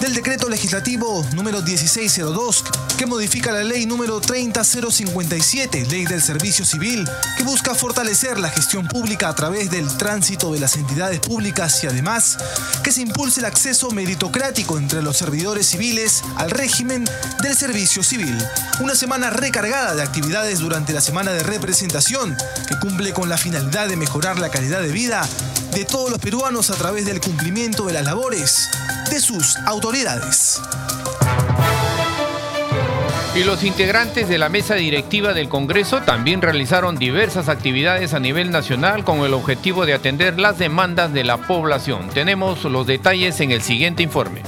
del 0.00 0.14
decreto 0.14 0.48
legislativo 0.48 1.26
número 1.34 1.62
1602 1.62 2.64
que 2.96 3.06
modifica 3.06 3.52
la 3.52 3.64
ley 3.64 3.86
número 3.86 4.20
30057, 4.20 5.79
ley 5.86 6.04
del 6.04 6.22
servicio 6.22 6.64
civil, 6.64 7.08
que 7.36 7.44
busca 7.44 7.74
fortalecer 7.74 8.38
la 8.38 8.50
gestión 8.50 8.86
pública 8.86 9.28
a 9.28 9.34
través 9.34 9.70
del 9.70 9.88
tránsito 9.96 10.52
de 10.52 10.60
las 10.60 10.76
entidades 10.76 11.20
públicas 11.20 11.82
y 11.84 11.86
además 11.86 12.38
que 12.82 12.92
se 12.92 13.02
impulse 13.02 13.40
el 13.40 13.46
acceso 13.46 13.90
meritocrático 13.90 14.78
entre 14.78 15.02
los 15.02 15.16
servidores 15.16 15.66
civiles 15.66 16.22
al 16.36 16.50
régimen 16.50 17.04
del 17.42 17.56
servicio 17.56 18.02
civil. 18.02 18.36
Una 18.80 18.94
semana 18.94 19.30
recargada 19.30 19.94
de 19.94 20.02
actividades 20.02 20.58
durante 20.58 20.92
la 20.92 21.00
semana 21.00 21.32
de 21.32 21.42
representación 21.42 22.36
que 22.68 22.78
cumple 22.78 23.12
con 23.12 23.28
la 23.28 23.38
finalidad 23.38 23.88
de 23.88 23.96
mejorar 23.96 24.38
la 24.38 24.50
calidad 24.50 24.80
de 24.80 24.92
vida 24.92 25.26
de 25.72 25.84
todos 25.84 26.10
los 26.10 26.18
peruanos 26.18 26.70
a 26.70 26.74
través 26.74 27.06
del 27.06 27.20
cumplimiento 27.20 27.86
de 27.86 27.92
las 27.92 28.04
labores 28.04 28.68
de 29.10 29.20
sus 29.20 29.56
autoridades. 29.66 30.60
Y 33.32 33.44
los 33.44 33.62
integrantes 33.62 34.28
de 34.28 34.38
la 34.38 34.48
mesa 34.48 34.74
directiva 34.74 35.32
del 35.34 35.48
Congreso 35.48 36.00
también 36.02 36.42
realizaron 36.42 36.96
diversas 36.96 37.48
actividades 37.48 38.12
a 38.12 38.18
nivel 38.18 38.50
nacional 38.50 39.04
con 39.04 39.20
el 39.20 39.34
objetivo 39.34 39.86
de 39.86 39.94
atender 39.94 40.40
las 40.40 40.58
demandas 40.58 41.12
de 41.12 41.22
la 41.22 41.36
población. 41.36 42.08
Tenemos 42.12 42.64
los 42.64 42.88
detalles 42.88 43.40
en 43.40 43.52
el 43.52 43.62
siguiente 43.62 44.02
informe. 44.02 44.42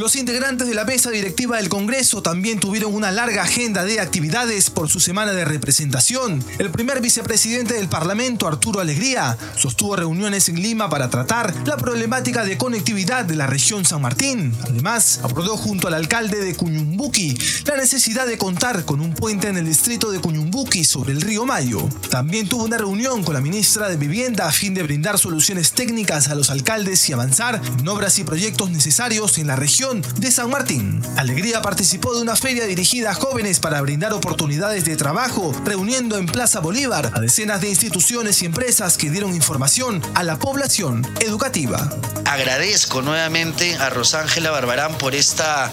Los 0.00 0.16
integrantes 0.16 0.66
de 0.66 0.74
la 0.74 0.86
mesa 0.86 1.10
directiva 1.10 1.58
del 1.58 1.68
Congreso 1.68 2.22
también 2.22 2.58
tuvieron 2.58 2.94
una 2.94 3.10
larga 3.10 3.42
agenda 3.42 3.84
de 3.84 4.00
actividades 4.00 4.70
por 4.70 4.88
su 4.88 4.98
semana 4.98 5.32
de 5.32 5.44
representación. 5.44 6.42
El 6.58 6.70
primer 6.70 7.02
vicepresidente 7.02 7.74
del 7.74 7.90
Parlamento, 7.90 8.48
Arturo 8.48 8.80
Alegría, 8.80 9.36
sostuvo 9.56 9.96
reuniones 9.96 10.48
en 10.48 10.62
Lima 10.62 10.88
para 10.88 11.10
tratar 11.10 11.54
la 11.66 11.76
problemática 11.76 12.44
de 12.44 12.56
conectividad 12.56 13.26
de 13.26 13.36
la 13.36 13.46
región 13.46 13.84
San 13.84 14.00
Martín. 14.00 14.54
Además, 14.62 15.20
aprobó 15.22 15.58
junto 15.58 15.86
al 15.86 15.92
alcalde 15.92 16.40
de 16.40 16.54
Cuñumbuqui 16.54 17.36
la 17.66 17.76
necesidad 17.76 18.26
de 18.26 18.38
contar 18.38 18.86
con 18.86 19.02
un 19.02 19.12
puente 19.12 19.48
en 19.48 19.58
el 19.58 19.66
distrito 19.66 20.10
de 20.10 20.20
Cuñumbuqui 20.20 20.82
sobre 20.82 21.12
el 21.12 21.20
río 21.20 21.44
Mayo. 21.44 21.86
También 22.08 22.48
tuvo 22.48 22.64
una 22.64 22.78
reunión 22.78 23.22
con 23.22 23.34
la 23.34 23.42
ministra 23.42 23.90
de 23.90 23.98
Vivienda 23.98 24.48
a 24.48 24.52
fin 24.52 24.72
de 24.72 24.82
brindar 24.82 25.18
soluciones 25.18 25.72
técnicas 25.72 26.28
a 26.28 26.34
los 26.34 26.48
alcaldes 26.48 27.06
y 27.10 27.12
avanzar 27.12 27.60
en 27.78 27.86
obras 27.86 28.18
y 28.18 28.24
proyectos 28.24 28.70
necesarios 28.70 29.36
en 29.36 29.48
la 29.48 29.56
región 29.56 29.89
de 29.90 30.30
San 30.30 30.50
Martín. 30.50 31.02
Alegría 31.16 31.62
participó 31.62 32.14
de 32.14 32.22
una 32.22 32.36
feria 32.36 32.64
dirigida 32.66 33.10
a 33.10 33.14
jóvenes 33.14 33.58
para 33.58 33.80
brindar 33.80 34.12
oportunidades 34.12 34.84
de 34.84 34.96
trabajo, 34.96 35.52
reuniendo 35.64 36.16
en 36.16 36.26
Plaza 36.26 36.60
Bolívar 36.60 37.10
a 37.12 37.20
decenas 37.20 37.60
de 37.60 37.70
instituciones 37.70 38.40
y 38.42 38.46
empresas 38.46 38.96
que 38.96 39.10
dieron 39.10 39.34
información 39.34 40.00
a 40.14 40.22
la 40.22 40.38
población 40.38 41.04
educativa. 41.18 41.90
Agradezco 42.24 43.02
nuevamente 43.02 43.76
a 43.78 43.90
Rosángela 43.90 44.52
Barbarán 44.52 44.96
por 44.96 45.16
esta 45.16 45.72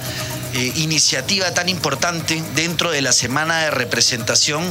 eh, 0.53 0.71
iniciativa 0.75 1.53
tan 1.53 1.69
importante 1.69 2.43
dentro 2.55 2.91
de 2.91 3.01
la 3.01 3.11
semana 3.11 3.59
de 3.59 3.71
representación 3.71 4.63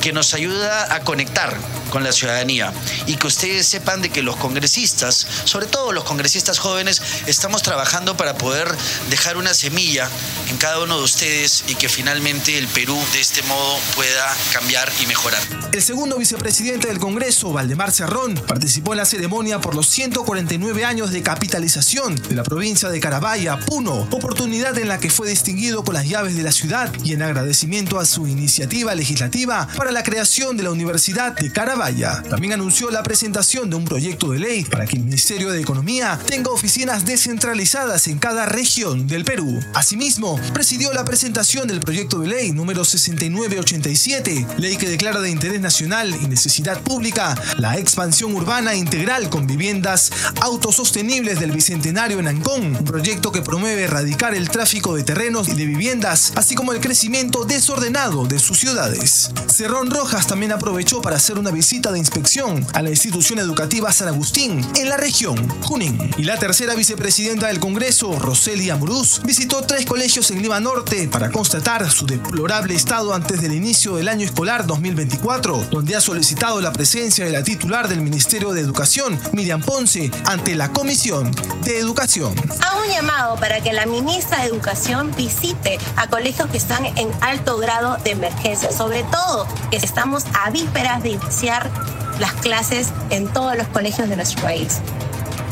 que 0.00 0.12
nos 0.12 0.34
ayuda 0.34 0.94
a 0.94 1.00
conectar 1.00 1.56
con 1.90 2.04
la 2.04 2.12
ciudadanía 2.12 2.72
y 3.06 3.16
que 3.16 3.26
ustedes 3.26 3.66
sepan 3.66 4.02
de 4.02 4.10
que 4.10 4.22
los 4.22 4.36
congresistas, 4.36 5.26
sobre 5.44 5.66
todo 5.66 5.92
los 5.92 6.04
congresistas 6.04 6.58
jóvenes, 6.58 7.00
estamos 7.26 7.62
trabajando 7.62 8.16
para 8.16 8.36
poder 8.36 8.68
dejar 9.10 9.36
una 9.36 9.54
semilla 9.54 10.08
en 10.50 10.56
cada 10.58 10.80
uno 10.80 10.98
de 10.98 11.04
ustedes 11.04 11.64
y 11.68 11.74
que 11.74 11.88
finalmente 11.88 12.58
el 12.58 12.68
Perú 12.68 12.98
de 13.12 13.20
este 13.20 13.42
modo 13.42 13.78
pueda 13.94 14.36
cambiar 14.52 14.90
y 15.02 15.06
mejorar. 15.06 15.42
El 15.72 15.82
segundo 15.82 16.18
vicepresidente 16.18 16.88
del 16.88 16.98
Congreso, 16.98 17.52
Valdemar 17.52 17.92
Cerrón, 17.92 18.34
participó 18.34 18.92
en 18.92 18.98
la 18.98 19.04
ceremonia 19.04 19.60
por 19.60 19.74
los 19.74 19.88
149 19.88 20.84
años 20.84 21.10
de 21.10 21.22
capitalización 21.22 22.14
de 22.14 22.34
la 22.34 22.42
provincia 22.42 22.88
de 22.88 23.00
Carabaya, 23.00 23.58
Puno, 23.58 24.08
oportunidad 24.10 24.76
en 24.78 24.88
la 24.88 24.98
que 24.98 25.10
fue 25.18 25.30
distinguido 25.30 25.82
con 25.82 25.94
las 25.94 26.08
llaves 26.08 26.36
de 26.36 26.44
la 26.44 26.52
ciudad 26.52 26.92
y 27.02 27.12
en 27.12 27.22
agradecimiento 27.22 27.98
a 27.98 28.06
su 28.06 28.28
iniciativa 28.28 28.94
legislativa 28.94 29.66
para 29.76 29.90
la 29.90 30.04
creación 30.04 30.56
de 30.56 30.62
la 30.62 30.70
Universidad 30.70 31.34
de 31.34 31.50
Carabaya. 31.50 32.22
También 32.30 32.52
anunció 32.52 32.88
la 32.92 33.02
presentación 33.02 33.68
de 33.68 33.74
un 33.74 33.84
proyecto 33.84 34.30
de 34.30 34.38
ley 34.38 34.62
para 34.62 34.86
que 34.86 34.94
el 34.94 35.02
Ministerio 35.02 35.50
de 35.50 35.60
Economía 35.60 36.20
tenga 36.24 36.52
oficinas 36.52 37.04
descentralizadas 37.04 38.06
en 38.06 38.20
cada 38.20 38.46
región 38.46 39.08
del 39.08 39.24
Perú. 39.24 39.58
Asimismo, 39.74 40.38
presidió 40.54 40.92
la 40.92 41.04
presentación 41.04 41.66
del 41.66 41.80
proyecto 41.80 42.20
de 42.20 42.28
ley 42.28 42.52
número 42.52 42.84
6987, 42.84 44.46
ley 44.58 44.76
que 44.76 44.88
declara 44.88 45.18
de 45.18 45.30
interés 45.30 45.60
nacional 45.60 46.16
y 46.22 46.28
necesidad 46.28 46.80
pública 46.82 47.34
la 47.56 47.76
expansión 47.76 48.36
urbana 48.36 48.76
integral 48.76 49.30
con 49.30 49.48
viviendas 49.48 50.12
autosostenibles 50.42 51.40
del 51.40 51.50
Bicentenario 51.50 52.20
en 52.20 52.28
Ancón, 52.28 52.76
un 52.76 52.84
proyecto 52.84 53.32
que 53.32 53.42
promueve 53.42 53.82
erradicar 53.82 54.36
el 54.36 54.48
tráfico 54.48 54.94
de 54.94 55.07
terrenos 55.08 55.48
y 55.48 55.54
de 55.54 55.64
viviendas, 55.64 56.34
así 56.36 56.54
como 56.54 56.74
el 56.74 56.80
crecimiento 56.80 57.46
desordenado 57.46 58.26
de 58.26 58.38
sus 58.38 58.58
ciudades. 58.58 59.30
Cerrón 59.46 59.90
Rojas 59.90 60.26
también 60.26 60.52
aprovechó 60.52 61.00
para 61.00 61.16
hacer 61.16 61.38
una 61.38 61.50
visita 61.50 61.90
de 61.90 61.98
inspección 61.98 62.66
a 62.74 62.82
la 62.82 62.90
institución 62.90 63.38
educativa 63.38 63.90
San 63.90 64.08
Agustín 64.08 64.60
en 64.76 64.90
la 64.90 64.98
región 64.98 65.48
Junín. 65.62 65.98
Y 66.18 66.24
la 66.24 66.38
tercera 66.38 66.74
vicepresidenta 66.74 67.46
del 67.46 67.58
Congreso, 67.58 68.18
Roseli 68.18 68.68
Amuruz, 68.68 69.22
visitó 69.24 69.62
tres 69.62 69.86
colegios 69.86 70.30
en 70.30 70.42
Lima 70.42 70.60
Norte 70.60 71.08
para 71.08 71.30
constatar 71.30 71.90
su 71.90 72.04
deplorable 72.04 72.74
estado 72.74 73.14
antes 73.14 73.40
del 73.40 73.54
inicio 73.54 73.96
del 73.96 74.08
año 74.08 74.26
escolar 74.26 74.66
2024, 74.66 75.68
donde 75.70 75.96
ha 75.96 76.02
solicitado 76.02 76.60
la 76.60 76.74
presencia 76.74 77.24
de 77.24 77.32
la 77.32 77.42
titular 77.42 77.88
del 77.88 78.02
Ministerio 78.02 78.52
de 78.52 78.60
Educación, 78.60 79.18
Miriam 79.32 79.62
Ponce, 79.62 80.10
ante 80.26 80.54
la 80.54 80.70
Comisión 80.70 81.34
de 81.62 81.78
Educación. 81.78 82.34
Hago 82.60 82.82
un 82.82 82.90
llamado 82.92 83.36
para 83.36 83.62
que 83.62 83.72
la 83.72 83.86
ministra 83.86 84.40
de 84.40 84.48
Educación 84.48 84.97
visite 85.04 85.78
a 85.96 86.06
colegios 86.08 86.50
que 86.50 86.56
están 86.56 86.84
en 86.84 87.10
alto 87.20 87.58
grado 87.58 87.96
de 88.04 88.12
emergencia, 88.12 88.72
sobre 88.72 89.02
todo 89.04 89.46
que 89.70 89.76
estamos 89.76 90.24
a 90.44 90.50
vísperas 90.50 91.02
de 91.02 91.10
iniciar 91.10 91.70
las 92.18 92.32
clases 92.32 92.92
en 93.10 93.28
todos 93.28 93.56
los 93.56 93.68
colegios 93.68 94.08
de 94.08 94.16
nuestro 94.16 94.42
país 94.42 94.80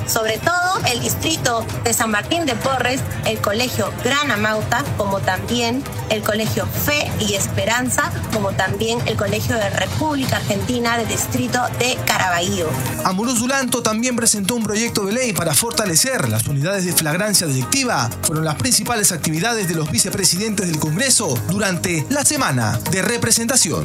sobre 0.06 0.38
todo 0.38 0.80
el 0.90 1.00
distrito 1.00 1.64
de 1.84 1.92
San 1.92 2.10
Martín 2.10 2.46
de 2.46 2.54
Porres, 2.54 3.00
el 3.26 3.38
colegio 3.38 3.92
Gran 4.04 4.30
Amauta, 4.30 4.84
como 4.96 5.20
también 5.20 5.82
el 6.10 6.22
colegio 6.22 6.66
Fe 6.66 7.10
y 7.20 7.34
Esperanza, 7.34 8.10
como 8.32 8.52
también 8.52 8.98
el 9.06 9.16
colegio 9.16 9.56
de 9.56 9.68
República 9.70 10.36
Argentina 10.36 10.98
del 10.98 11.08
distrito 11.08 11.60
de 11.78 11.96
Caraballo. 12.06 12.68
Amuruz 13.04 13.40
Dulanto 13.40 13.82
también 13.82 14.16
presentó 14.16 14.54
un 14.54 14.62
proyecto 14.62 15.04
de 15.04 15.12
ley 15.12 15.32
para 15.32 15.54
fortalecer 15.54 16.28
las 16.28 16.46
unidades 16.46 16.84
de 16.84 16.92
flagrancia 16.92 17.46
delictiva. 17.46 18.08
Fueron 18.22 18.44
las 18.44 18.56
principales 18.56 19.12
actividades 19.12 19.68
de 19.68 19.74
los 19.74 19.90
vicepresidentes 19.90 20.66
del 20.66 20.78
Congreso 20.78 21.36
durante 21.48 22.06
la 22.10 22.24
semana 22.24 22.78
de 22.90 23.02
representación. 23.02 23.84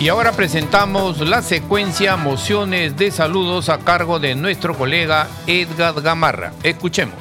Y 0.00 0.08
ahora 0.08 0.32
presentamos 0.32 1.20
la 1.20 1.42
secuencia 1.42 2.16
Mociones 2.16 2.96
de 2.96 3.10
Saludos 3.10 3.68
a 3.68 3.80
cargo 3.80 4.18
de 4.18 4.34
nuestro 4.34 4.74
colega 4.74 5.28
Edgar 5.46 6.00
Gamarra. 6.00 6.54
Escuchemos. 6.62 7.16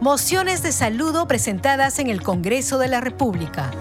Mociones 0.00 0.62
de 0.62 0.70
saludo 0.70 1.26
presentadas 1.26 1.98
en 1.98 2.06
el 2.06 2.22
Congreso 2.22 2.78
de 2.78 2.86
la 2.86 3.00
República. 3.00 3.72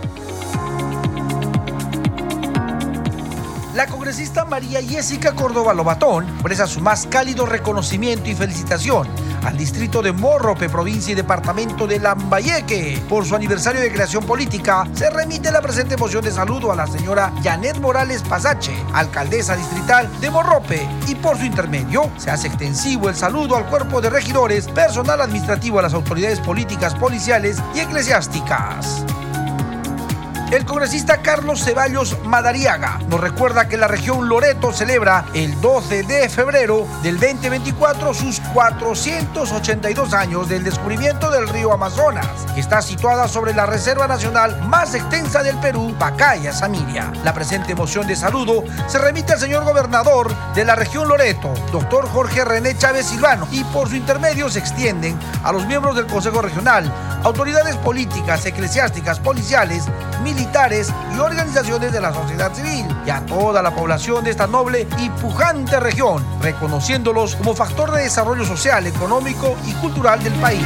La 3.77 3.85
congresista 3.85 4.43
María 4.43 4.81
Jessica 4.81 5.35
Córdoba 5.35 5.71
Lobatón 5.71 6.27
expresa 6.27 6.65
su 6.65 6.81
más 6.81 7.05
cálido 7.05 7.45
reconocimiento 7.45 8.27
y 8.27 8.33
felicitación 8.33 9.07
al 9.43 9.55
distrito 9.55 10.01
de 10.01 10.11
Morrope, 10.11 10.67
provincia 10.67 11.11
y 11.11 11.15
departamento 11.15 11.85
de 11.85 11.99
Lambayeque. 11.99 12.99
Por 13.07 13.23
su 13.23 13.35
aniversario 13.35 13.79
de 13.79 13.93
creación 13.93 14.25
política, 14.25 14.87
se 14.95 15.11
remite 15.11 15.51
la 15.51 15.61
presente 15.61 15.95
moción 15.95 16.23
de 16.23 16.31
saludo 16.31 16.71
a 16.71 16.75
la 16.75 16.87
señora 16.87 17.31
Janet 17.43 17.77
Morales 17.77 18.23
Pasache, 18.23 18.73
alcaldesa 18.93 19.55
distrital 19.55 20.09
de 20.21 20.31
Morrope, 20.31 20.89
y 21.07 21.13
por 21.13 21.37
su 21.37 21.45
intermedio 21.45 22.09
se 22.17 22.31
hace 22.31 22.47
extensivo 22.47 23.09
el 23.09 23.15
saludo 23.15 23.57
al 23.57 23.67
cuerpo 23.67 24.01
de 24.01 24.09
regidores, 24.09 24.67
personal 24.69 25.21
administrativo 25.21 25.77
a 25.77 25.83
las 25.83 25.93
autoridades 25.93 26.39
políticas, 26.39 26.95
policiales 26.95 27.61
y 27.75 27.81
eclesiásticas. 27.81 29.05
El 30.49 30.63
congresista 30.63 31.21
Carlos 31.21 31.61
Ceballos 31.61 32.17
Madariaga 32.23 32.99
nos 33.09 33.19
recuerda 33.19 33.67
que 33.67 33.75
la 33.75 33.89
región 33.89 34.29
Loreto 34.29 34.71
celebra 34.71 35.25
el 35.33 35.59
12 35.59 36.03
de 36.03 36.29
febrero 36.29 36.87
del 37.03 37.19
2024 37.19 38.13
sus 38.13 38.39
482 38.53 40.13
años 40.13 40.47
del 40.47 40.63
descubrimiento 40.63 41.29
del 41.31 41.49
río 41.49 41.73
Amazonas, 41.73 42.25
que 42.55 42.61
está 42.61 42.81
situada 42.81 43.27
sobre 43.27 43.53
la 43.53 43.65
reserva 43.65 44.07
nacional 44.07 44.61
más 44.69 44.95
extensa 44.95 45.43
del 45.43 45.57
Perú, 45.57 45.93
Pacaya 45.99 46.53
Samiria. 46.53 47.11
La 47.25 47.33
presente 47.33 47.75
moción 47.75 48.07
de 48.07 48.15
saludo 48.15 48.63
se 48.87 48.99
remite 48.99 49.33
al 49.33 49.39
señor 49.41 49.65
gobernador 49.65 50.33
de 50.55 50.63
la 50.63 50.75
región 50.75 51.09
Loreto, 51.09 51.53
doctor 51.73 52.07
Jorge 52.07 52.45
René 52.45 52.77
Chávez 52.77 53.07
Silvano, 53.07 53.49
y 53.51 53.65
por 53.65 53.89
su 53.89 53.97
intermedio 53.97 54.49
se 54.49 54.59
extienden 54.59 55.19
a 55.43 55.51
los 55.51 55.65
miembros 55.65 55.97
del 55.97 56.07
Consejo 56.07 56.41
Regional, 56.41 56.89
autoridades 57.23 57.75
políticas, 57.75 58.45
eclesiásticas, 58.45 59.19
policiales, 59.19 59.83
militares 60.37 60.93
y 61.15 61.19
organizaciones 61.19 61.91
de 61.91 61.99
la 61.99 62.13
sociedad 62.13 62.53
civil 62.53 62.85
y 63.07 63.09
a 63.09 63.25
toda 63.25 63.63
la 63.63 63.73
población 63.73 64.23
de 64.23 64.29
esta 64.29 64.45
noble 64.45 64.87
y 64.99 65.09
pujante 65.09 65.79
región, 65.79 66.23
reconociéndolos 66.41 67.35
como 67.35 67.55
factor 67.55 67.91
de 67.91 68.03
desarrollo 68.03 68.45
social, 68.45 68.85
económico 68.85 69.57
y 69.65 69.73
cultural 69.73 70.23
del 70.23 70.33
país. 70.33 70.61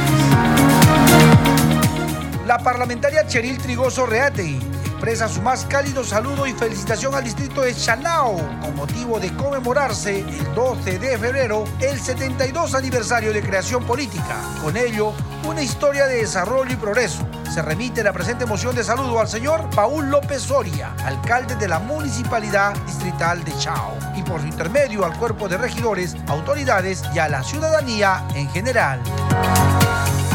La 2.46 2.58
parlamentaria 2.58 3.26
Cheril 3.26 3.56
Trigoso 3.56 4.04
Reategui 4.04 4.60
expresa 4.84 5.26
su 5.26 5.40
más 5.40 5.64
cálido 5.64 6.04
saludo 6.04 6.46
y 6.46 6.52
felicitación 6.52 7.14
al 7.14 7.24
distrito 7.24 7.62
de 7.62 7.74
Chanao 7.74 8.36
con 8.60 8.76
motivo 8.76 9.18
de 9.18 9.34
conmemorarse 9.34 10.20
el 10.20 10.54
12 10.54 10.98
de 10.98 11.16
febrero 11.16 11.64
el 11.80 11.98
72 11.98 12.74
aniversario 12.74 13.32
de 13.32 13.40
creación 13.40 13.84
política. 13.84 14.36
Con 14.62 14.76
ello, 14.76 15.14
una 15.48 15.62
historia 15.62 16.06
de 16.06 16.16
desarrollo 16.16 16.72
y 16.72 16.76
progreso. 16.76 17.26
Se 17.52 17.60
remite 17.60 18.02
la 18.02 18.14
presente 18.14 18.46
moción 18.46 18.74
de 18.74 18.82
saludo 18.82 19.20
al 19.20 19.28
señor 19.28 19.68
Paul 19.74 20.08
López 20.08 20.40
Soria, 20.40 20.94
alcalde 21.04 21.54
de 21.56 21.68
la 21.68 21.80
Municipalidad 21.80 22.72
Distrital 22.86 23.44
de 23.44 23.52
Chao, 23.58 23.94
y 24.16 24.22
por 24.22 24.40
su 24.40 24.46
intermedio 24.46 25.04
al 25.04 25.18
cuerpo 25.18 25.50
de 25.50 25.58
regidores, 25.58 26.16
autoridades 26.28 27.02
y 27.14 27.18
a 27.18 27.28
la 27.28 27.42
ciudadanía 27.42 28.24
en 28.34 28.48
general. 28.48 29.02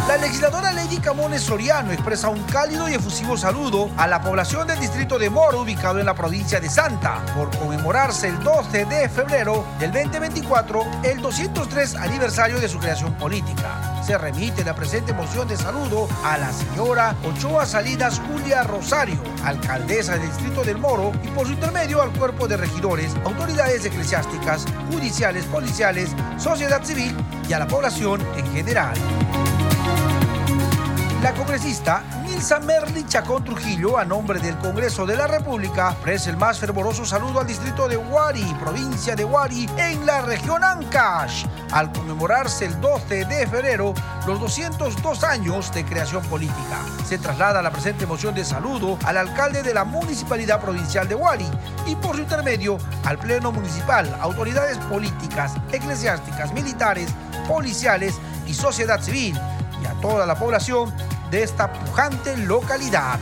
La 0.07 0.17
legisladora 0.17 0.71
Lady 0.71 0.97
Camones 0.97 1.41
Soriano 1.41 1.91
expresa 1.91 2.29
un 2.29 2.43
cálido 2.43 2.87
y 2.87 2.93
efusivo 2.93 3.35
saludo 3.35 3.89
a 3.97 4.05
la 4.05 4.21
población 4.21 4.67
del 4.67 4.79
distrito 4.79 5.17
de 5.17 5.31
Moro, 5.31 5.61
ubicado 5.61 5.99
en 5.99 6.05
la 6.05 6.13
provincia 6.13 6.59
de 6.59 6.69
Santa, 6.69 7.25
por 7.35 7.49
conmemorarse 7.57 8.27
el 8.27 8.43
12 8.43 8.85
de 8.85 9.09
febrero 9.09 9.65
del 9.79 9.91
2024 9.91 10.85
el 11.01 11.19
203 11.19 11.95
aniversario 11.95 12.59
de 12.59 12.69
su 12.69 12.77
creación 12.77 13.15
política. 13.15 13.96
Se 14.07 14.17
remite 14.17 14.63
la 14.63 14.73
presente 14.73 15.11
moción 15.11 15.49
de 15.49 15.57
saludo 15.57 16.07
a 16.23 16.37
la 16.37 16.53
señora 16.53 17.13
Ochoa 17.25 17.65
Salinas 17.65 18.21
Julia 18.31 18.63
Rosario, 18.63 19.21
alcaldesa 19.43 20.13
del 20.13 20.29
distrito 20.29 20.63
del 20.63 20.77
Moro, 20.77 21.11
y 21.25 21.27
por 21.27 21.45
su 21.45 21.51
intermedio 21.51 22.01
al 22.01 22.13
cuerpo 22.13 22.47
de 22.47 22.55
regidores, 22.55 23.13
autoridades 23.25 23.83
eclesiásticas, 23.83 24.63
judiciales, 24.89 25.43
policiales, 25.47 26.11
sociedad 26.37 26.81
civil 26.85 27.13
y 27.49 27.51
a 27.51 27.59
la 27.59 27.67
población 27.67 28.25
en 28.37 28.49
general. 28.53 28.95
La 31.21 31.33
congresista 31.33 32.01
Nilsa 32.37 32.59
Merli 32.59 33.03
Chacón 33.07 33.43
Trujillo, 33.43 33.97
a 33.97 34.05
nombre 34.05 34.39
del 34.39 34.55
Congreso 34.59 35.07
de 35.07 35.15
la 35.15 35.25
República, 35.25 35.89
ofrece 35.89 36.29
el 36.29 36.37
más 36.37 36.59
fervoroso 36.59 37.03
saludo 37.03 37.39
al 37.39 37.47
distrito 37.47 37.87
de 37.87 37.97
Huari, 37.97 38.43
provincia 38.59 39.15
de 39.15 39.25
Huari, 39.25 39.67
en 39.75 40.05
la 40.05 40.21
región 40.21 40.63
Ancash, 40.63 41.45
al 41.71 41.91
conmemorarse 41.91 42.65
el 42.65 42.79
12 42.79 43.25
de 43.25 43.47
febrero 43.47 43.95
los 44.27 44.39
202 44.39 45.23
años 45.23 45.73
de 45.73 45.83
creación 45.83 46.21
política. 46.25 46.77
Se 47.07 47.17
traslada 47.17 47.63
la 47.63 47.71
presente 47.71 48.05
moción 48.05 48.35
de 48.35 48.45
saludo 48.45 48.99
al 49.05 49.17
alcalde 49.17 49.63
de 49.63 49.73
la 49.73 49.83
Municipalidad 49.83 50.61
Provincial 50.61 51.07
de 51.07 51.15
Huari 51.15 51.49
y 51.87 51.95
por 51.95 52.17
su 52.17 52.21
intermedio 52.21 52.77
al 53.05 53.17
Pleno 53.17 53.51
Municipal, 53.51 54.15
autoridades 54.21 54.77
políticas, 54.77 55.53
eclesiásticas, 55.71 56.53
militares, 56.53 57.09
policiales 57.47 58.13
y 58.45 58.53
sociedad 58.53 59.01
civil 59.01 59.35
y 59.81 59.85
a 59.87 59.93
toda 60.01 60.27
la 60.27 60.35
población 60.35 60.93
de 61.31 61.43
esta 61.43 61.71
pujante 61.71 62.37
localidad. 62.37 63.19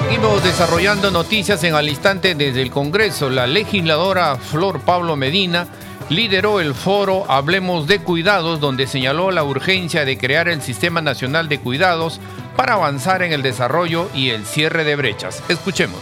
Seguimos 0.00 0.42
desarrollando 0.42 1.10
noticias 1.10 1.62
en 1.64 1.74
al 1.74 1.88
instante 1.88 2.34
desde 2.34 2.62
el 2.62 2.70
Congreso. 2.70 3.30
La 3.30 3.46
legisladora 3.46 4.36
Flor 4.36 4.80
Pablo 4.80 5.16
Medina 5.16 5.68
lideró 6.08 6.60
el 6.60 6.74
foro 6.74 7.24
Hablemos 7.30 7.86
de 7.86 8.00
Cuidados, 8.00 8.58
donde 8.58 8.86
señaló 8.86 9.30
la 9.30 9.44
urgencia 9.44 10.04
de 10.04 10.18
crear 10.18 10.48
el 10.48 10.62
Sistema 10.62 11.00
Nacional 11.00 11.48
de 11.48 11.60
Cuidados 11.60 12.20
para 12.56 12.74
avanzar 12.74 13.22
en 13.22 13.32
el 13.32 13.42
desarrollo 13.42 14.10
y 14.14 14.30
el 14.30 14.44
cierre 14.44 14.82
de 14.84 14.96
brechas. 14.96 15.42
Escuchemos. 15.48 16.00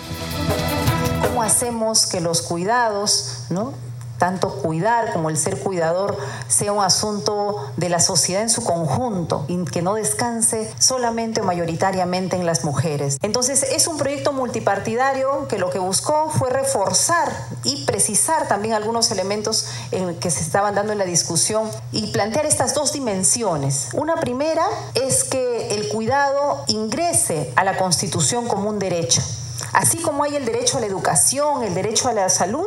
¿Cómo 1.22 1.42
hacemos 1.42 2.06
que 2.06 2.20
los 2.20 2.42
cuidados, 2.42 3.44
¿no? 3.50 3.74
Tanto 4.18 4.50
cuidar 4.50 5.12
como 5.12 5.30
el 5.30 5.36
ser 5.36 5.58
cuidador 5.58 6.16
sea 6.48 6.72
un 6.72 6.82
asunto 6.82 7.70
de 7.76 7.88
la 7.88 8.00
sociedad 8.00 8.42
en 8.42 8.50
su 8.50 8.64
conjunto 8.64 9.44
y 9.48 9.64
que 9.64 9.82
no 9.82 9.94
descanse 9.94 10.72
solamente 10.78 11.40
o 11.40 11.44
mayoritariamente 11.44 12.36
en 12.36 12.46
las 12.46 12.64
mujeres. 12.64 13.18
Entonces 13.22 13.62
es 13.62 13.86
un 13.86 13.96
proyecto 13.96 14.32
multipartidario 14.32 15.48
que 15.48 15.58
lo 15.58 15.70
que 15.70 15.78
buscó 15.78 16.30
fue 16.30 16.50
reforzar 16.50 17.32
y 17.64 17.84
precisar 17.86 18.48
también 18.48 18.74
algunos 18.74 19.10
elementos 19.10 19.66
en 19.90 20.16
que 20.16 20.30
se 20.30 20.40
estaban 20.40 20.74
dando 20.74 20.92
en 20.92 20.98
la 20.98 21.04
discusión 21.04 21.68
y 21.92 22.08
plantear 22.12 22.46
estas 22.46 22.74
dos 22.74 22.92
dimensiones. 22.92 23.88
Una 23.92 24.16
primera 24.16 24.66
es 24.94 25.24
que 25.24 25.74
el 25.74 25.88
cuidado 25.88 26.64
ingrese 26.66 27.52
a 27.56 27.64
la 27.64 27.76
Constitución 27.76 28.48
como 28.48 28.68
un 28.68 28.78
derecho 28.78 29.22
Así 29.72 29.98
como 29.98 30.24
hay 30.24 30.36
el 30.36 30.44
derecho 30.44 30.78
a 30.78 30.80
la 30.80 30.86
educación, 30.86 31.62
el 31.62 31.74
derecho 31.74 32.08
a 32.08 32.12
la 32.12 32.28
salud, 32.28 32.66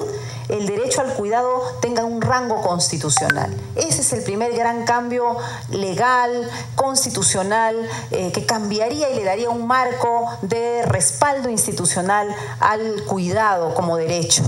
el 0.50 0.68
derecho 0.68 1.02
al 1.02 1.14
cuidado 1.14 1.78
tenga 1.82 2.06
un 2.06 2.22
rango 2.22 2.62
constitucional. 2.62 3.56
Ese 3.76 4.02
es 4.02 4.14
el 4.14 4.24
primer 4.24 4.54
gran 4.54 4.86
cambio 4.86 5.38
legal, 5.70 6.50
constitucional, 6.76 7.76
eh, 8.12 8.32
que 8.32 8.46
cambiaría 8.46 9.10
y 9.10 9.16
le 9.16 9.24
daría 9.24 9.50
un 9.50 9.68
marco 9.68 10.30
de 10.42 10.84
respaldo 10.84 11.50
institucional 11.50 12.34
al 12.60 13.04
cuidado 13.06 13.74
como 13.74 13.98
derecho. 13.98 14.44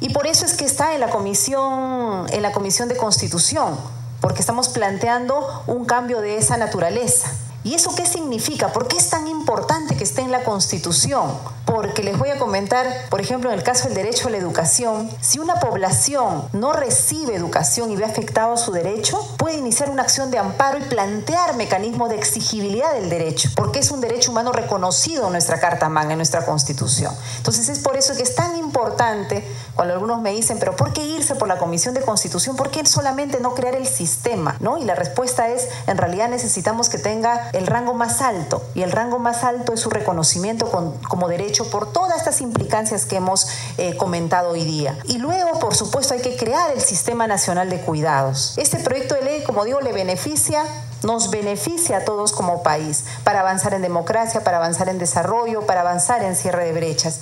Y 0.00 0.10
por 0.10 0.26
eso 0.26 0.44
es 0.44 0.54
que 0.54 0.64
está 0.64 0.94
en 0.94 1.00
la 1.00 1.10
comisión, 1.10 2.26
en 2.30 2.42
la 2.42 2.52
comisión 2.52 2.88
de 2.88 2.96
constitución, 2.96 3.76
porque 4.20 4.40
estamos 4.40 4.68
planteando 4.68 5.62
un 5.66 5.84
cambio 5.84 6.20
de 6.20 6.36
esa 6.36 6.56
naturaleza. 6.56 7.28
¿Y 7.66 7.74
eso 7.74 7.92
qué 7.96 8.06
significa? 8.06 8.72
¿Por 8.72 8.86
qué 8.86 8.96
es 8.96 9.10
tan 9.10 9.26
importante 9.26 9.96
que 9.96 10.04
esté 10.04 10.22
en 10.22 10.30
la 10.30 10.44
Constitución? 10.44 11.32
Porque 11.64 12.04
les 12.04 12.16
voy 12.16 12.30
a 12.30 12.38
comentar, 12.38 12.86
por 13.10 13.20
ejemplo, 13.20 13.50
en 13.50 13.58
el 13.58 13.64
caso 13.64 13.88
del 13.88 13.94
derecho 13.94 14.28
a 14.28 14.30
la 14.30 14.36
educación, 14.36 15.10
si 15.20 15.40
una 15.40 15.56
población 15.56 16.44
no 16.52 16.72
recibe 16.72 17.34
educación 17.34 17.90
y 17.90 17.96
ve 17.96 18.04
afectado 18.04 18.56
su 18.56 18.70
derecho, 18.70 19.20
puede 19.36 19.56
iniciar 19.56 19.90
una 19.90 20.02
acción 20.02 20.30
de 20.30 20.38
amparo 20.38 20.78
y 20.78 20.82
plantear 20.82 21.56
mecanismos 21.56 22.08
de 22.08 22.14
exigibilidad 22.14 22.92
del 22.92 23.10
derecho, 23.10 23.50
porque 23.56 23.80
es 23.80 23.90
un 23.90 24.00
derecho 24.00 24.30
humano 24.30 24.52
reconocido 24.52 25.26
en 25.26 25.32
nuestra 25.32 25.58
Carta 25.58 25.88
Magna, 25.88 26.12
en 26.12 26.18
nuestra 26.18 26.46
Constitución. 26.46 27.12
Entonces 27.38 27.68
es 27.68 27.80
por 27.80 27.96
eso 27.96 28.14
que 28.14 28.22
es 28.22 28.36
tan 28.36 28.56
importante 28.56 29.44
cuando 29.74 29.92
algunos 29.92 30.20
me 30.20 30.30
dicen, 30.30 30.60
pero 30.60 30.76
¿por 30.76 30.92
qué 30.92 31.04
irse 31.04 31.34
por 31.34 31.48
la 31.48 31.58
Comisión 31.58 31.94
de 31.94 32.02
Constitución? 32.02 32.54
¿Por 32.54 32.70
qué 32.70 32.86
solamente 32.86 33.40
no 33.40 33.56
crear 33.56 33.74
el 33.74 33.88
sistema? 33.88 34.54
¿No? 34.60 34.78
Y 34.78 34.84
la 34.84 34.94
respuesta 34.94 35.48
es, 35.48 35.66
en 35.88 35.98
realidad 35.98 36.28
necesitamos 36.28 36.88
que 36.88 36.98
tenga 36.98 37.50
el 37.56 37.66
rango 37.66 37.94
más 37.94 38.20
alto, 38.20 38.62
y 38.74 38.82
el 38.82 38.92
rango 38.92 39.18
más 39.18 39.42
alto 39.42 39.72
es 39.72 39.80
su 39.80 39.90
reconocimiento 39.90 40.70
como 41.08 41.28
derecho 41.28 41.70
por 41.70 41.90
todas 41.92 42.18
estas 42.18 42.40
implicancias 42.40 43.06
que 43.06 43.16
hemos 43.16 43.48
eh, 43.78 43.96
comentado 43.96 44.50
hoy 44.50 44.64
día. 44.64 44.98
Y 45.04 45.18
luego, 45.18 45.58
por 45.58 45.74
supuesto, 45.74 46.14
hay 46.14 46.20
que 46.20 46.36
crear 46.36 46.70
el 46.70 46.80
Sistema 46.80 47.26
Nacional 47.26 47.70
de 47.70 47.80
Cuidados. 47.80 48.54
Este 48.58 48.78
proyecto 48.78 49.14
de 49.14 49.22
ley, 49.22 49.44
como 49.44 49.64
digo, 49.64 49.80
le 49.80 49.92
beneficia 49.92 50.64
nos 51.02 51.30
beneficia 51.30 51.98
a 51.98 52.04
todos 52.04 52.32
como 52.32 52.62
país 52.62 53.04
para 53.22 53.40
avanzar 53.40 53.74
en 53.74 53.82
democracia, 53.82 54.42
para 54.42 54.56
avanzar 54.56 54.88
en 54.88 54.98
desarrollo, 54.98 55.66
para 55.66 55.82
avanzar 55.82 56.22
en 56.22 56.34
cierre 56.34 56.64
de 56.64 56.72
brechas. 56.72 57.20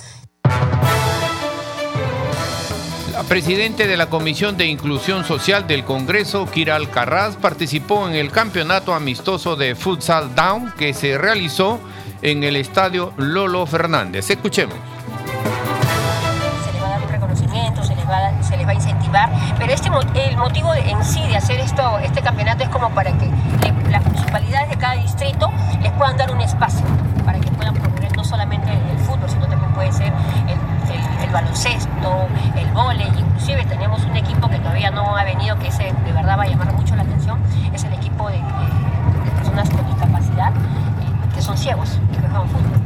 Presidente 3.25 3.87
de 3.87 3.97
la 3.97 4.07
Comisión 4.07 4.55
de 4.55 4.67
Inclusión 4.67 5.25
Social 5.25 5.67
del 5.67 5.83
Congreso, 5.83 6.45
Kira 6.45 6.75
Alcarraz, 6.75 7.35
participó 7.35 8.07
en 8.07 8.15
el 8.15 8.31
campeonato 8.31 8.93
amistoso 8.93 9.55
de 9.55 9.75
Futsal 9.75 10.35
Down 10.35 10.73
que 10.77 10.93
se 10.93 11.17
realizó 11.17 11.79
en 12.21 12.43
el 12.43 12.55
estadio 12.55 13.13
Lolo 13.17 13.65
Fernández. 13.65 14.29
Escuchemos. 14.29 14.75
Se 16.63 16.71
les 16.71 16.81
va 16.81 16.87
a 16.87 16.89
dar 16.91 17.01
un 17.03 17.09
reconocimiento, 17.09 17.83
se 17.83 17.95
les 17.95 18.05
va, 18.07 18.43
se 18.43 18.57
les 18.57 18.67
va 18.67 18.71
a 18.71 18.75
incentivar, 18.75 19.29
pero 19.57 19.73
este, 19.73 19.89
el 20.29 20.37
motivo 20.37 20.73
en 20.73 21.03
sí 21.03 21.21
de 21.27 21.37
hacer 21.37 21.59
esto, 21.59 21.99
este 21.99 22.21
campeonato 22.21 22.63
es 22.63 22.69
como 22.69 22.89
para 22.91 23.11
que 23.17 23.29
las 23.89 24.03
municipalidades 24.05 24.69
de 24.69 24.77
cada 24.77 24.93
distrito 24.95 25.51
les 25.81 25.91
puedan 25.93 26.17
dar 26.17 26.31
un 26.31 26.41
espacio 26.41 26.85
para 27.25 27.39
que 27.39 27.49
puedan 27.51 27.73
promover 27.73 28.15
no 28.15 28.23
solamente 28.23 28.71
el 28.71 28.97
fútbol, 28.99 29.29
sino 29.29 29.47
también 29.47 29.73
puede 29.73 29.91
ser 29.91 30.13
el 30.47 30.74
el 31.23 31.29
baloncesto, 31.31 32.27
el 32.55 32.71
vóley, 32.71 33.07
inclusive 33.17 33.65
tenemos 33.65 34.03
un 34.03 34.15
equipo 34.15 34.49
que 34.49 34.59
todavía 34.59 34.91
no 34.91 35.15
ha 35.15 35.23
venido, 35.23 35.57
que 35.59 35.67
ese 35.67 35.93
de 36.05 36.11
verdad 36.11 36.37
va 36.37 36.43
a 36.43 36.47
llamar 36.47 36.73
mucho 36.73 36.95
la 36.95 37.03
atención, 37.03 37.39
es 37.73 37.83
el 37.83 37.93
equipo 37.93 38.29
de, 38.29 38.41
personas 39.37 39.69
con 39.69 39.85
discapacidad 39.87 40.51
eh, 40.51 41.35
que 41.35 41.41
son 41.41 41.57
ciegos 41.57 41.99
y 42.11 42.15
que 42.15 42.27
juegan 42.27 42.47
fútbol. 42.49 42.81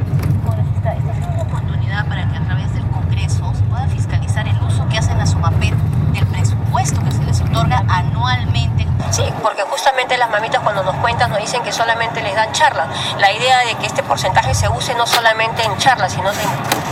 Esta, 0.76 0.94
esta 0.94 1.12
es 1.12 1.26
una 1.26 1.42
oportunidad 1.42 2.06
para 2.06 2.26
que 2.28 2.36
a 2.36 2.40
través 2.40 2.72
del 2.72 2.86
Congreso 2.86 3.52
se 3.54 3.62
pueda 3.64 3.86
fiscalizar 3.88 4.48
el 4.48 4.56
uso 4.62 4.88
que 4.88 4.98
hacen 4.98 5.18
la 5.18 5.26
SUMAPET 5.26 5.74
del 6.12 6.26
presupuesto 6.26 7.02
que 7.04 7.12
se 7.12 7.22
les 7.24 7.40
otorga 7.40 7.84
anualmente. 7.88 8.86
Sí, 9.10 9.24
porque 9.42 9.62
justamente 9.62 10.16
las 10.16 10.30
mamitas 10.30 10.62
cuando 10.62 10.82
nos 10.82 10.94
cuentan 10.96 11.30
nos 11.30 11.40
dicen 11.40 11.62
que 11.62 11.72
solamente 11.72 12.22
les 12.22 12.34
dan 12.34 12.52
charlas. 12.52 12.86
La 13.18 13.32
idea 13.32 13.58
de 13.60 13.74
que 13.74 13.86
este 13.86 14.02
porcentaje 14.02 14.54
se 14.54 14.68
use 14.68 14.94
no 14.94 15.06
solamente 15.06 15.64
en 15.64 15.76
charlas, 15.78 16.12
sino 16.12 16.32
se, 16.32 16.42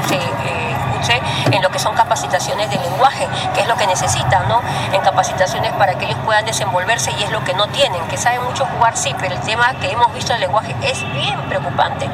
se 0.08 0.16
eh, 0.16 0.67
en 1.50 1.62
lo 1.62 1.70
que 1.70 1.78
son 1.78 1.94
capacitaciones 1.94 2.70
de 2.70 2.78
lenguaje, 2.78 3.26
que 3.54 3.60
es 3.62 3.68
lo 3.68 3.76
que 3.76 3.86
necesitan, 3.86 4.48
¿no? 4.48 4.60
En 4.92 5.00
capacitaciones 5.00 5.72
para 5.72 5.94
que 5.94 6.06
ellos 6.06 6.18
puedan 6.24 6.44
desenvolverse 6.44 7.12
y 7.18 7.22
es 7.22 7.30
lo 7.30 7.42
que 7.44 7.54
no 7.54 7.66
tienen, 7.68 8.00
que 8.08 8.16
saben 8.16 8.42
mucho 8.42 8.66
jugar, 8.66 8.96
sí, 8.96 9.14
pero 9.18 9.34
el 9.34 9.40
tema 9.40 9.74
que 9.80 9.90
hemos 9.90 10.12
visto 10.14 10.32
del 10.32 10.42
lenguaje 10.42 10.74
es 10.82 11.00
bien 11.12 11.40
preocupante, 11.48 12.08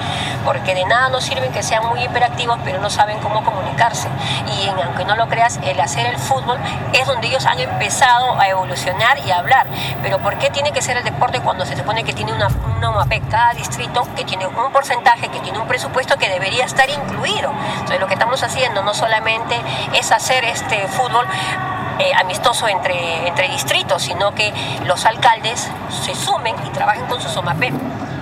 porque 0.44 0.74
de 0.74 0.84
nada 0.84 1.08
nos 1.08 1.24
sirven 1.24 1.52
que 1.52 1.62
sean 1.62 1.86
muy 1.86 2.02
hiperactivos, 2.02 2.58
pero 2.64 2.80
no 2.80 2.90
saben 2.90 3.18
cómo 3.20 3.44
comunicarse. 3.44 4.08
Y 4.46 4.68
aunque 4.68 5.04
no 5.04 5.16
lo 5.16 5.28
creas, 5.28 5.58
el 5.64 5.80
hacer 5.80 6.06
el 6.06 6.18
fútbol 6.18 6.58
es 6.92 7.06
donde 7.06 7.28
ellos 7.28 7.46
han 7.46 7.58
empezado 7.58 8.38
a 8.38 8.48
evolucionar 8.48 9.18
y 9.26 9.30
a 9.30 9.38
hablar. 9.38 9.66
Pero 10.02 10.18
¿por 10.18 10.38
qué 10.38 10.50
tiene 10.50 10.72
que 10.72 10.82
ser 10.82 10.96
el 10.96 11.04
deporte 11.04 11.40
cuando 11.40 11.64
se 11.64 11.76
supone 11.76 12.04
que 12.04 12.12
tiene 12.12 12.32
una, 12.32 12.48
una 12.76 12.90
MAPEC, 12.90 13.28
cada 13.28 13.52
distrito 13.54 14.06
que 14.16 14.24
tiene 14.24 14.46
un 14.46 14.72
porcentaje, 14.72 15.28
que 15.28 15.40
tiene 15.40 15.58
un 15.58 15.66
presupuesto 15.66 16.16
que 16.16 16.28
debería 16.28 16.64
estar 16.64 16.88
incluido? 16.88 17.52
Entonces 17.72 18.00
lo 18.00 18.06
que 18.06 18.14
estamos 18.14 18.42
haciendo 18.42 18.73
no 18.82 18.94
solamente 18.94 19.56
es 19.94 20.10
hacer 20.12 20.44
este 20.44 20.86
fútbol 20.88 21.26
eh, 21.98 22.12
amistoso 22.18 22.66
entre, 22.66 23.28
entre 23.28 23.48
distritos, 23.48 24.02
sino 24.02 24.34
que 24.34 24.52
los 24.84 25.04
alcaldes 25.04 25.70
se 26.04 26.14
sumen 26.14 26.56
y 26.66 26.70
trabajen 26.70 27.06
con 27.06 27.20
su 27.20 27.28
SOMAPEP 27.28 27.72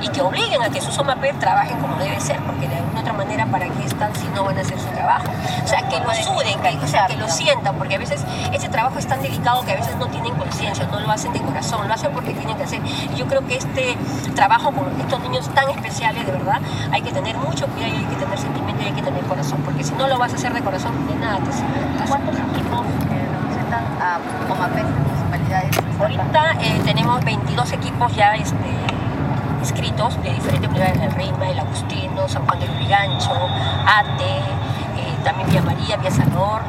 y 0.02 0.08
que 0.08 0.20
obliguen 0.20 0.62
a 0.62 0.68
que 0.68 0.80
su 0.80 0.90
SOMAPEP 0.90 1.38
trabajen 1.38 1.78
como 1.78 1.96
debe 1.96 2.20
ser, 2.20 2.38
porque 2.40 2.68
de 2.68 2.76
alguna 2.76 3.00
otra 3.00 3.12
manera 3.12 3.46
para 3.46 3.66
qué 3.66 3.84
están 3.84 4.14
si 4.16 4.26
no 4.28 4.44
van 4.44 4.58
a 4.58 4.60
hacer 4.60 4.78
su 4.78 4.88
trabajo. 4.88 5.26
O 5.64 5.66
sea, 5.66 5.88
que 5.88 6.00
lo 6.00 6.12
suden, 6.14 6.60
que, 6.60 6.84
o 6.84 6.88
sea, 6.88 7.06
que 7.06 7.16
lo 7.16 7.28
sientan, 7.28 7.76
porque 7.76 7.94
a 7.94 7.98
veces 7.98 8.24
ese 8.52 8.68
trabajo 8.68 8.98
es 8.98 9.06
tan 9.06 9.22
delicado 9.22 9.62
que 9.64 9.72
a 9.72 9.76
veces 9.76 9.96
no 9.96 10.06
tienen 10.08 10.34
conciencia, 10.34 10.86
no 10.86 11.00
lo 11.00 11.10
hacen 11.10 11.32
de 11.32 11.40
corazón, 11.40 11.86
lo 11.86 11.94
hacen 11.94 12.12
porque 12.12 12.34
tienen 12.34 12.56
que 12.56 12.64
hacer. 12.64 12.80
Y 12.84 13.16
yo 13.16 13.26
creo 13.26 13.46
que 13.46 13.56
este 13.56 13.96
trabajo 14.34 14.72
con 14.72 15.00
estos 15.00 15.20
niños 15.20 15.48
tan 15.54 15.68
especiales, 15.70 16.26
de 16.26 16.32
verdad, 16.32 16.60
hay 16.90 17.02
que 17.02 17.12
tener 17.12 17.36
mucho 17.36 17.66
cuidado 17.68 17.92
hay 17.92 18.04
que 18.04 18.16
tener 18.16 18.38
sentimiento 18.38 18.82
y 18.82 18.86
hay 18.86 18.92
que 18.92 19.02
tener 19.02 19.24
corazón, 19.24 19.60
porque 19.64 19.84
si 19.84 19.92
no 19.94 20.06
lo 20.06 20.18
vas 20.18 20.32
a 20.32 20.36
hacer 20.36 20.52
de 20.52 20.60
corazón, 20.60 21.06
de 21.06 21.14
nada 21.14 21.38
te 21.38 21.52
sirve. 21.52 22.08
¿Cuántos 22.08 22.34
equipos 22.34 22.86
representan 23.08 23.84
a 24.00 24.18
OMAPES, 24.50 24.84
municipalidades? 24.84 25.76
Ahorita 26.00 26.52
eh, 26.60 26.80
tenemos 26.84 27.24
22 27.24 27.72
equipos 27.72 28.14
ya 28.16 28.34
este, 28.34 28.56
inscritos 29.62 30.20
de 30.24 30.32
diferentes 30.32 30.68
unidades 30.68 31.00
del 31.00 31.12
Reina, 31.12 31.48
el 31.48 31.60
Agustino, 31.60 32.28
San 32.28 32.44
Juan 32.46 32.58
del 32.58 32.70
Urigancho, 32.70 33.30
Ate, 33.86 34.38
eh, 34.98 35.14
también 35.22 35.48
Vía 35.50 35.62
María, 35.62 35.96
Vía 35.98 36.10
Salor, 36.10 36.61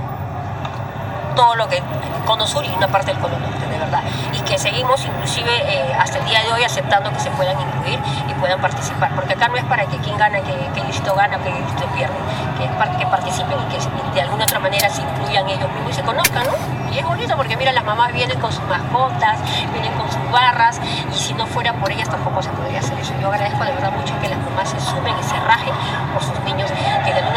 todo 1.35 1.55
lo 1.55 1.67
que 1.67 1.81
Cono 2.25 2.47
Sur 2.47 2.65
y 2.65 2.69
una 2.69 2.87
parte 2.87 3.11
del 3.11 3.21
Cono 3.21 3.37
Norte, 3.37 3.67
de 3.67 3.77
verdad. 3.77 4.01
Y 4.33 4.39
que 4.41 4.57
seguimos 4.57 5.03
inclusive 5.05 5.51
eh, 5.51 5.93
hasta 5.99 6.19
el 6.19 6.25
día 6.25 6.41
de 6.41 6.53
hoy 6.53 6.63
aceptando 6.63 7.11
que 7.11 7.19
se 7.19 7.29
puedan 7.31 7.59
incluir 7.59 7.99
y 8.27 8.33
puedan 8.35 8.61
participar, 8.61 9.13
porque 9.15 9.33
acá 9.33 9.47
no 9.47 9.57
es 9.57 9.63
para 9.65 9.85
que 9.85 9.97
quien 9.97 10.17
gana, 10.17 10.39
que, 10.41 10.53
que 10.73 10.85
distrito 10.85 11.15
gana, 11.15 11.37
que 11.37 11.51
distrito 11.51 11.85
pierde, 11.93 12.15
que, 12.57 12.97
que 12.97 13.05
participen 13.07 13.57
y 13.59 13.73
que 13.73 14.13
de 14.13 14.21
alguna 14.21 14.45
otra 14.45 14.59
manera 14.59 14.89
se 14.89 15.01
incluyan 15.01 15.49
ellos 15.49 15.69
mismos 15.71 15.91
y 15.91 15.93
se 15.93 16.03
conozcan, 16.03 16.45
¿no? 16.45 16.53
Y 16.93 16.99
es 16.99 17.05
bonito 17.05 17.35
porque 17.35 17.57
mira, 17.57 17.71
las 17.71 17.83
mamás 17.83 18.13
vienen 18.13 18.39
con 18.39 18.51
sus 18.51 18.63
mascotas, 18.65 19.39
vienen 19.71 19.91
con 19.93 20.11
sus 20.11 20.31
barras 20.31 20.79
y 21.11 21.17
si 21.17 21.33
no 21.33 21.47
fuera 21.47 21.73
por 21.73 21.91
ellas 21.91 22.07
tampoco 22.07 22.41
se 22.41 22.49
podría 22.49 22.79
hacer 22.79 22.99
eso. 22.99 23.13
Yo 23.19 23.31
agradezco 23.31 23.63
de 23.63 23.71
verdad 23.71 23.91
mucho 23.91 24.13
que 24.21 24.29
las 24.29 24.37
mamás 24.37 24.69
se 24.69 24.79
sumen 24.79 25.15
y 25.19 25.23
se 25.23 25.35
rajen 25.39 25.73
por 26.13 26.23
sus 26.23 26.39
niños, 26.41 26.69
que 27.03 27.13
de 27.13 27.19
alguna 27.19 27.32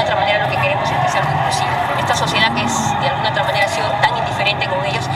queremos 0.67 0.91
que 0.91 1.09
sea 1.09 1.23
inclusivo. 1.23 1.71
Esta 1.99 2.17
sociedad 2.17 2.53
que 2.55 2.63
es 2.65 3.01
de 3.01 3.09
alguna 3.09 3.31
otra 3.31 3.45
manera 3.45 3.67
ha 3.67 3.69
sido 3.69 3.89
tan 4.03 4.17
indiferente 4.19 4.67
con 4.67 4.85
ellos, 4.85 5.09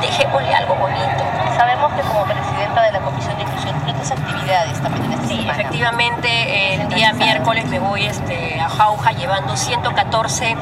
dejémosle 0.00 0.54
algo 0.54 0.76
bonito. 0.76 1.24
Sabemos 1.56 1.92
que 1.94 2.02
como 2.02 2.24
presidenta 2.24 2.82
de 2.82 2.92
la 2.92 3.00
Comisión 3.00 3.36
de 3.36 3.42
Inclusión 3.42 3.74
tienes 3.84 4.10
actividades 4.10 4.80
también 4.80 5.04
en 5.04 5.12
esta 5.12 5.26
Sí, 5.26 5.46
efectivamente, 5.48 6.74
el 6.74 6.88
día 6.88 7.12
miércoles 7.14 7.66
me 7.66 7.80
voy 7.80 8.06
este, 8.06 8.60
a 8.60 8.68
Jauja 8.68 9.12
llevando 9.12 9.56
114 9.56 10.50
eh, 10.50 10.56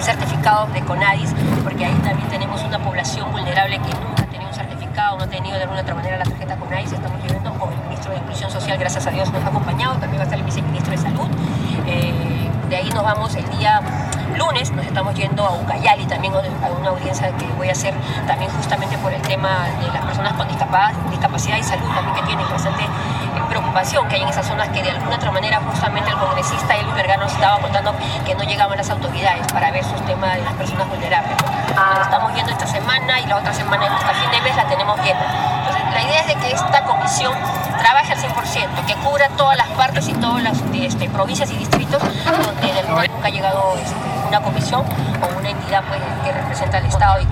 certificados 0.00 0.72
de 0.72 0.82
CONADIS, 0.82 1.34
porque 1.64 1.86
ahí 1.86 1.94
también 2.04 2.28
tenemos 2.28 2.62
una 2.62 2.78
población 2.78 3.32
vulnerable 3.32 3.78
que 3.78 3.94
nunca 3.94 4.22
ha 4.22 4.26
tenido 4.26 4.48
un 4.48 4.54
certificado, 4.54 5.16
no 5.16 5.24
ha 5.24 5.28
tenido 5.28 5.56
de 5.56 5.62
alguna 5.62 5.80
otra 5.80 5.94
manera 5.94 6.18
la 6.18 6.24
tarjeta 6.24 6.56
CONADIS. 6.56 6.92
Estamos 6.92 7.22
llevando 7.22 7.54
con 7.58 7.72
el 7.72 7.80
ministro 7.84 8.12
de 8.12 8.18
Inclusión 8.18 8.50
Social, 8.50 8.76
gracias 8.78 9.06
a 9.06 9.10
Dios, 9.10 9.32
nos 9.32 9.42
ha 9.44 9.48
acompañado, 9.48 9.94
también 9.96 10.18
va 10.18 10.22
a 10.22 10.24
estar 10.24 10.38
el 10.38 10.44
viceministro 10.44 10.90
de 10.90 10.98
Salud. 10.98 11.28
Eh, 11.86 12.35
de 12.68 12.76
ahí 12.76 12.88
nos 12.90 13.04
vamos 13.04 13.34
el 13.34 13.48
día 13.58 13.80
lunes 14.36 14.70
nos 14.72 14.84
estamos 14.84 15.14
yendo 15.14 15.44
a 15.44 15.54
Ucayali 15.54 16.04
también 16.06 16.34
a 16.34 16.68
una 16.78 16.90
audiencia 16.90 17.30
que 17.36 17.46
voy 17.56 17.68
a 17.68 17.72
hacer 17.72 17.94
también 18.26 18.50
justamente 18.50 18.98
por 18.98 19.12
el 19.12 19.22
tema 19.22 19.66
de 19.80 19.88
las 19.88 20.04
personas 20.04 20.32
con 20.34 20.48
discapacidad 20.48 21.56
y 21.56 21.62
salud 21.62 21.88
también 21.94 22.14
que 22.16 22.22
tienen 22.22 22.48
bastante 22.50 22.82
eh, 22.82 22.88
preocupación 23.48 24.08
que 24.08 24.16
hay 24.16 24.22
en 24.22 24.28
esas 24.28 24.46
zonas 24.46 24.68
que 24.70 24.82
de 24.82 24.90
alguna 24.90 25.16
otra 25.16 25.30
manera 25.30 25.60
justamente 25.60 26.10
el 26.10 26.16
congresista 26.16 26.76
Elvis 26.76 26.94
Vergara 26.94 27.22
nos 27.22 27.32
estaba 27.32 27.60
contando 27.60 27.94
que 28.24 28.34
no 28.34 28.42
llegaban 28.42 28.76
las 28.76 28.90
autoridades 28.90 29.46
para 29.52 29.70
ver 29.70 29.84
sus 29.84 30.04
temas 30.04 30.34
de 30.34 30.42
las 30.42 30.54
personas 30.54 30.88
vulnerables. 30.88 31.36
Ah. 31.76 32.00
Estamos 32.02 32.34
yendo 32.34 32.50
esta 32.52 32.66
semana 32.66 33.20
y 33.20 33.26
la 33.26 33.36
otra 33.36 33.52
semana 33.52 33.86
hasta 33.86 34.12
fin 34.14 34.30
de 34.30 34.40
mes 34.40 34.56
la 34.56 34.66
tenemos 34.66 34.96
yendo. 35.04 35.24
Entonces 35.24 35.82
la 35.94 36.02
idea 36.02 36.20
es 36.20 36.26
de 36.26 36.34
que 36.34 36.52
esta 36.52 36.82
comisión 36.84 37.32
trabaje 37.78 38.12
al 38.12 38.18
100%, 38.18 38.86
que 38.86 38.94
cubra 38.96 39.28
todas 39.36 39.56
las 39.56 39.68
partes 39.70 40.08
y 40.08 40.12
todas 40.14 40.42
las 40.42 40.58
este, 40.74 41.08
provincias 41.08 41.50
y 41.50 41.56
distritos 41.56 42.02
donde 42.02 42.82
nunca 42.88 43.26
ha 43.26 43.30
llegado 43.30 43.74
este, 43.76 43.96
una 44.28 44.40
comisión 44.42 44.82
o 44.82 45.38
una 45.38 45.50
entidad 45.50 45.84
pues, 45.88 46.00
que 46.24 46.32
representa 46.32 46.78
al 46.78 46.86
Estado 46.86 47.22
y 47.22 47.26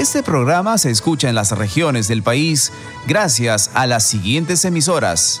Este 0.00 0.22
programa 0.22 0.78
se 0.78 0.90
escucha 0.90 1.28
en 1.28 1.34
las 1.34 1.52
regiones 1.52 2.08
del 2.08 2.22
país 2.22 2.72
gracias 3.06 3.70
a 3.74 3.86
las 3.86 4.04
siguientes 4.04 4.64
emisoras. 4.64 5.40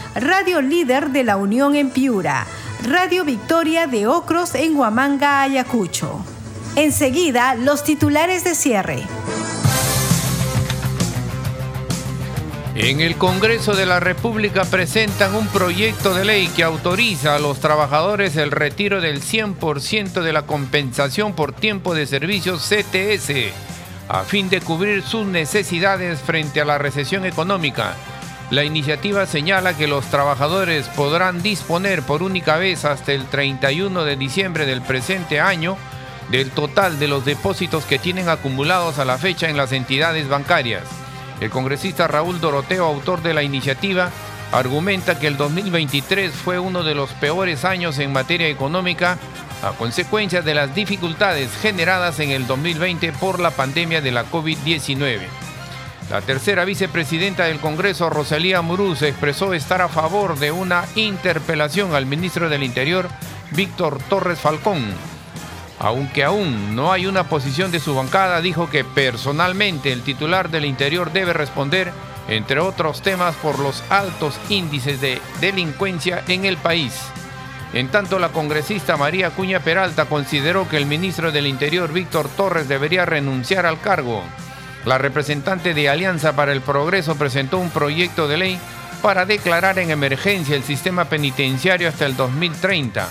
Radio 0.15 0.61
Líder 0.61 1.11
de 1.11 1.23
la 1.23 1.37
Unión 1.37 1.75
en 1.75 1.89
Piura, 1.89 2.45
Radio 2.83 3.23
Victoria 3.23 3.87
de 3.87 4.07
Ocros 4.07 4.55
en 4.55 4.75
Huamanga, 4.75 5.41
Ayacucho. 5.41 6.23
Enseguida, 6.75 7.55
los 7.55 7.83
titulares 7.83 8.43
de 8.43 8.55
cierre. 8.55 9.03
En 12.75 12.99
el 12.99 13.15
Congreso 13.15 13.73
de 13.73 13.85
la 13.85 13.99
República 13.99 14.63
presentan 14.65 15.35
un 15.35 15.47
proyecto 15.47 16.13
de 16.13 16.25
ley 16.25 16.47
que 16.49 16.63
autoriza 16.63 17.35
a 17.35 17.39
los 17.39 17.59
trabajadores 17.59 18.35
el 18.37 18.51
retiro 18.51 19.01
del 19.01 19.21
100% 19.21 20.21
de 20.21 20.33
la 20.33 20.43
compensación 20.43 21.33
por 21.33 21.53
tiempo 21.53 21.93
de 21.93 22.05
servicio 22.05 22.57
CTS 22.57 23.53
a 24.11 24.23
fin 24.23 24.49
de 24.49 24.59
cubrir 24.59 25.03
sus 25.03 25.25
necesidades 25.25 26.19
frente 26.19 26.59
a 26.59 26.65
la 26.65 26.77
recesión 26.77 27.25
económica. 27.25 27.95
La 28.51 28.65
iniciativa 28.65 29.25
señala 29.25 29.77
que 29.77 29.87
los 29.87 30.07
trabajadores 30.07 30.89
podrán 30.89 31.41
disponer 31.41 32.03
por 32.03 32.21
única 32.21 32.57
vez 32.57 32.83
hasta 32.83 33.13
el 33.13 33.25
31 33.27 34.03
de 34.03 34.17
diciembre 34.17 34.65
del 34.65 34.81
presente 34.81 35.39
año 35.39 35.77
del 36.29 36.51
total 36.51 36.99
de 36.99 37.07
los 37.07 37.23
depósitos 37.23 37.85
que 37.85 37.97
tienen 37.97 38.27
acumulados 38.27 38.99
a 38.99 39.05
la 39.05 39.17
fecha 39.17 39.49
en 39.49 39.55
las 39.55 39.71
entidades 39.71 40.27
bancarias. 40.27 40.83
El 41.39 41.49
congresista 41.49 42.09
Raúl 42.09 42.41
Doroteo, 42.41 42.85
autor 42.85 43.21
de 43.21 43.33
la 43.33 43.41
iniciativa, 43.41 44.11
argumenta 44.51 45.17
que 45.17 45.27
el 45.27 45.37
2023 45.37 46.33
fue 46.33 46.59
uno 46.59 46.83
de 46.83 46.93
los 46.93 47.09
peores 47.11 47.63
años 47.63 47.99
en 47.99 48.11
materia 48.11 48.49
económica 48.49 49.17
a 49.63 49.71
consecuencia 49.71 50.41
de 50.41 50.55
las 50.55 50.75
dificultades 50.75 51.51
generadas 51.61 52.19
en 52.19 52.31
el 52.31 52.47
2020 52.47 53.13
por 53.13 53.39
la 53.39 53.51
pandemia 53.51 54.01
de 54.01 54.11
la 54.11 54.25
COVID-19. 54.29 55.50
La 56.11 56.19
tercera 56.19 56.65
vicepresidenta 56.65 57.45
del 57.45 57.61
Congreso, 57.61 58.09
Rosalía 58.09 58.61
Muruz, 58.61 59.01
expresó 59.01 59.53
estar 59.53 59.81
a 59.81 59.87
favor 59.87 60.37
de 60.37 60.51
una 60.51 60.83
interpelación 60.95 61.95
al 61.95 62.05
ministro 62.05 62.49
del 62.49 62.63
Interior, 62.63 63.07
Víctor 63.51 63.97
Torres 64.09 64.37
Falcón. 64.37 64.83
Aunque 65.79 66.25
aún 66.25 66.75
no 66.75 66.91
hay 66.91 67.05
una 67.05 67.29
posición 67.29 67.71
de 67.71 67.79
su 67.79 67.95
bancada, 67.95 68.41
dijo 68.41 68.69
que 68.69 68.83
personalmente 68.83 69.93
el 69.93 70.01
titular 70.01 70.49
del 70.49 70.65
Interior 70.65 71.13
debe 71.13 71.31
responder, 71.31 71.93
entre 72.27 72.59
otros 72.59 73.01
temas, 73.01 73.33
por 73.37 73.59
los 73.59 73.81
altos 73.89 74.37
índices 74.49 74.99
de 74.99 75.21
delincuencia 75.39 76.23
en 76.27 76.43
el 76.43 76.57
país. 76.57 76.93
En 77.71 77.87
tanto, 77.87 78.19
la 78.19 78.33
congresista 78.33 78.97
María 78.97 79.29
Cuña 79.29 79.61
Peralta 79.61 80.03
consideró 80.03 80.67
que 80.67 80.75
el 80.75 80.87
ministro 80.87 81.31
del 81.31 81.47
Interior, 81.47 81.93
Víctor 81.93 82.27
Torres, 82.35 82.67
debería 82.67 83.05
renunciar 83.05 83.65
al 83.65 83.79
cargo. 83.79 84.25
La 84.85 84.97
representante 84.97 85.73
de 85.73 85.89
Alianza 85.89 86.35
para 86.35 86.51
el 86.53 86.61
Progreso 86.61 87.15
presentó 87.15 87.59
un 87.59 87.69
proyecto 87.69 88.27
de 88.27 88.37
ley 88.37 88.59
para 89.01 89.25
declarar 89.25 89.77
en 89.79 89.91
emergencia 89.91 90.55
el 90.55 90.63
sistema 90.63 91.05
penitenciario 91.05 91.87
hasta 91.87 92.05
el 92.05 92.15
2030. 92.15 93.07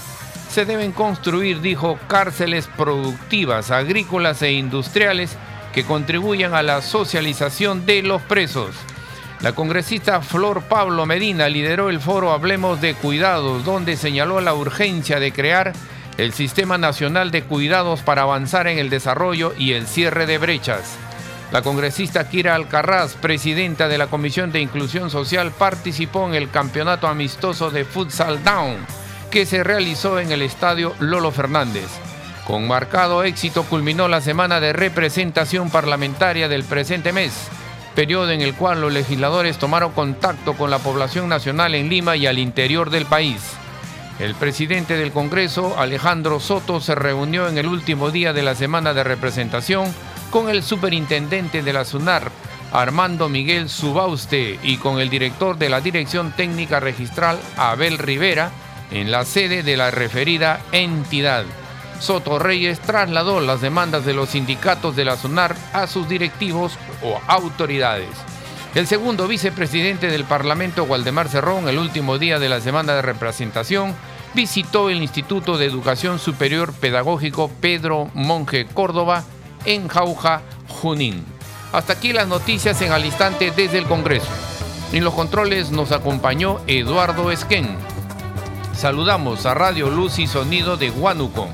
Se 0.50 0.64
deben 0.64 0.90
construir, 0.90 1.60
dijo, 1.60 1.98
cárceles 2.08 2.68
productivas, 2.76 3.70
agrícolas 3.70 4.42
e 4.42 4.52
industriales 4.52 5.36
que 5.72 5.84
contribuyan 5.84 6.54
a 6.54 6.62
la 6.62 6.82
socialización 6.82 7.86
de 7.86 8.02
los 8.02 8.20
presos. 8.22 8.74
La 9.40 9.52
congresista 9.52 10.20
Flor 10.20 10.62
Pablo 10.62 11.06
Medina 11.06 11.48
lideró 11.48 11.88
el 11.88 12.00
foro 12.00 12.32
Hablemos 12.32 12.80
de 12.80 12.94
Cuidados, 12.94 13.64
donde 13.64 13.96
señaló 13.96 14.40
la 14.40 14.54
urgencia 14.54 15.20
de 15.20 15.32
crear 15.32 15.72
el 16.18 16.32
Sistema 16.32 16.78
Nacional 16.78 17.30
de 17.30 17.44
Cuidados 17.44 18.02
para 18.02 18.22
avanzar 18.22 18.66
en 18.66 18.78
el 18.78 18.90
desarrollo 18.90 19.54
y 19.56 19.72
el 19.72 19.86
cierre 19.86 20.26
de 20.26 20.38
brechas. 20.38 20.98
La 21.52 21.62
congresista 21.62 22.28
Kira 22.28 22.54
Alcarraz, 22.54 23.14
presidenta 23.14 23.88
de 23.88 23.98
la 23.98 24.06
Comisión 24.06 24.52
de 24.52 24.60
Inclusión 24.60 25.10
Social, 25.10 25.50
participó 25.50 26.26
en 26.28 26.34
el 26.34 26.50
campeonato 26.50 27.08
amistoso 27.08 27.70
de 27.70 27.84
Futsal 27.84 28.42
Down, 28.44 28.78
que 29.30 29.46
se 29.46 29.64
realizó 29.64 30.20
en 30.20 30.30
el 30.30 30.42
estadio 30.42 30.94
Lolo 31.00 31.32
Fernández. 31.32 31.88
Con 32.46 32.68
marcado 32.68 33.24
éxito 33.24 33.64
culminó 33.64 34.08
la 34.08 34.20
semana 34.20 34.60
de 34.60 34.72
representación 34.72 35.70
parlamentaria 35.70 36.48
del 36.48 36.64
presente 36.64 37.12
mes 37.12 37.50
periodo 37.94 38.30
en 38.30 38.40
el 38.40 38.54
cual 38.54 38.80
los 38.80 38.92
legisladores 38.92 39.58
tomaron 39.58 39.92
contacto 39.92 40.54
con 40.54 40.70
la 40.70 40.78
población 40.78 41.28
nacional 41.28 41.74
en 41.74 41.88
Lima 41.88 42.16
y 42.16 42.26
al 42.26 42.38
interior 42.38 42.90
del 42.90 43.06
país. 43.06 43.42
El 44.18 44.34
presidente 44.34 44.96
del 44.96 45.12
Congreso, 45.12 45.78
Alejandro 45.78 46.40
Soto, 46.40 46.80
se 46.80 46.94
reunió 46.94 47.48
en 47.48 47.58
el 47.58 47.66
último 47.66 48.10
día 48.10 48.32
de 48.32 48.42
la 48.42 48.54
semana 48.54 48.94
de 48.94 49.04
representación 49.04 49.92
con 50.30 50.48
el 50.48 50.62
superintendente 50.62 51.62
de 51.62 51.72
la 51.72 51.84
SUNAR, 51.84 52.30
Armando 52.72 53.28
Miguel 53.28 53.68
Subauste, 53.68 54.58
y 54.62 54.76
con 54.76 55.00
el 55.00 55.10
director 55.10 55.58
de 55.58 55.68
la 55.68 55.80
Dirección 55.80 56.32
Técnica 56.32 56.78
Registral, 56.78 57.38
Abel 57.56 57.98
Rivera, 57.98 58.52
en 58.92 59.10
la 59.10 59.24
sede 59.24 59.62
de 59.62 59.76
la 59.76 59.90
referida 59.90 60.60
entidad. 60.72 61.44
Soto 61.98 62.38
Reyes 62.38 62.80
trasladó 62.80 63.40
las 63.40 63.60
demandas 63.60 64.04
de 64.06 64.14
los 64.14 64.30
sindicatos 64.30 64.96
de 64.96 65.04
la 65.04 65.16
SUNAR 65.16 65.56
a 65.72 65.86
sus 65.86 66.08
directivos 66.08 66.78
o 67.02 67.20
autoridades. 67.26 68.08
El 68.74 68.86
segundo 68.86 69.26
vicepresidente 69.26 70.06
del 70.06 70.24
Parlamento, 70.24 70.84
Waldemar 70.84 71.28
Cerrón, 71.28 71.68
el 71.68 71.76
último 71.76 72.18
día 72.18 72.38
de 72.38 72.48
la 72.48 72.60
semana 72.60 72.94
de 72.94 73.02
representación, 73.02 73.94
visitó 74.32 74.90
el 74.90 75.02
Instituto 75.02 75.58
de 75.58 75.66
Educación 75.66 76.20
Superior 76.20 76.72
Pedagógico 76.72 77.50
Pedro 77.60 78.08
Monje 78.14 78.66
Córdoba 78.66 79.24
en 79.64 79.88
Jauja, 79.88 80.42
Junín. 80.68 81.24
Hasta 81.72 81.92
aquí 81.94 82.12
las 82.12 82.26
noticias 82.26 82.80
en 82.82 82.92
al 82.92 83.04
instante 83.04 83.52
desde 83.52 83.78
el 83.78 83.86
Congreso. 83.86 84.28
En 84.92 85.04
los 85.04 85.14
controles 85.14 85.70
nos 85.70 85.92
acompañó 85.92 86.60
Eduardo 86.66 87.30
Esquén. 87.30 87.76
Saludamos 88.74 89.46
a 89.46 89.54
Radio 89.54 89.90
Luz 89.90 90.18
y 90.18 90.26
Sonido 90.26 90.76
de 90.76 90.90
Huánuco. 90.90 91.48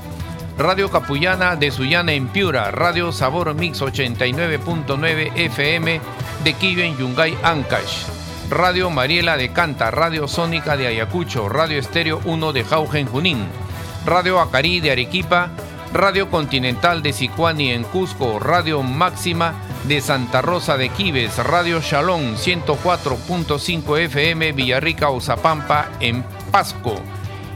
Radio 0.57 0.89
Capullana 0.89 1.55
de 1.55 1.69
Sullana 1.69 2.13
en 2.13 2.29
Piura, 2.29 2.71
Radio 2.71 3.11
Sabor 3.11 3.53
Mix 3.53 3.79
89.9 3.79 5.31
FM 5.35 6.01
de 6.43 6.53
Quillo 6.53 6.83
Yungay, 6.83 7.37
Ancash, 7.43 8.05
Radio 8.49 8.89
Mariela 8.89 9.37
de 9.37 9.49
Canta, 9.49 9.91
Radio 9.91 10.27
Sónica 10.27 10.75
de 10.75 10.87
Ayacucho, 10.87 11.47
Radio 11.47 11.77
Estéreo 11.77 12.21
1 12.25 12.53
de 12.53 12.63
Jauja 12.63 12.97
en 12.97 13.05
Junín, 13.05 13.45
Radio 14.03 14.39
Acarí 14.39 14.79
de 14.79 14.89
Arequipa, 14.89 15.51
Radio 15.93 16.29
Continental 16.29 17.01
de 17.01 17.13
Sicuani 17.13 17.71
en 17.71 17.83
Cusco, 17.83 18.39
Radio 18.39 18.83
Máxima 18.83 19.53
de 19.85 20.01
Santa 20.01 20.41
Rosa 20.41 20.77
de 20.77 20.89
Quives, 20.89 21.37
Radio 21.37 21.81
Shalom 21.81 22.35
104.5 22.35 23.99
FM 23.99 24.51
Villarrica 24.51 25.09
Ozapampa 25.09 25.89
en 25.99 26.23
Pasco 26.51 26.95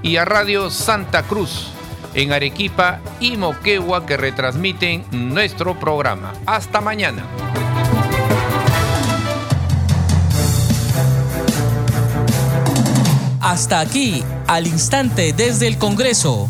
y 0.01 0.17
a 0.17 0.25
Radio 0.25 0.69
Santa 0.69 1.23
Cruz 1.23 1.71
en 2.13 2.33
Arequipa 2.33 2.99
y 3.19 3.37
Moquegua 3.37 4.05
que 4.05 4.17
retransmiten 4.17 5.05
nuestro 5.11 5.79
programa. 5.79 6.33
Hasta 6.45 6.81
mañana. 6.81 7.25
Hasta 13.41 13.79
aquí, 13.79 14.23
al 14.47 14.67
instante 14.67 15.33
desde 15.33 15.67
el 15.67 15.77
Congreso, 15.77 16.49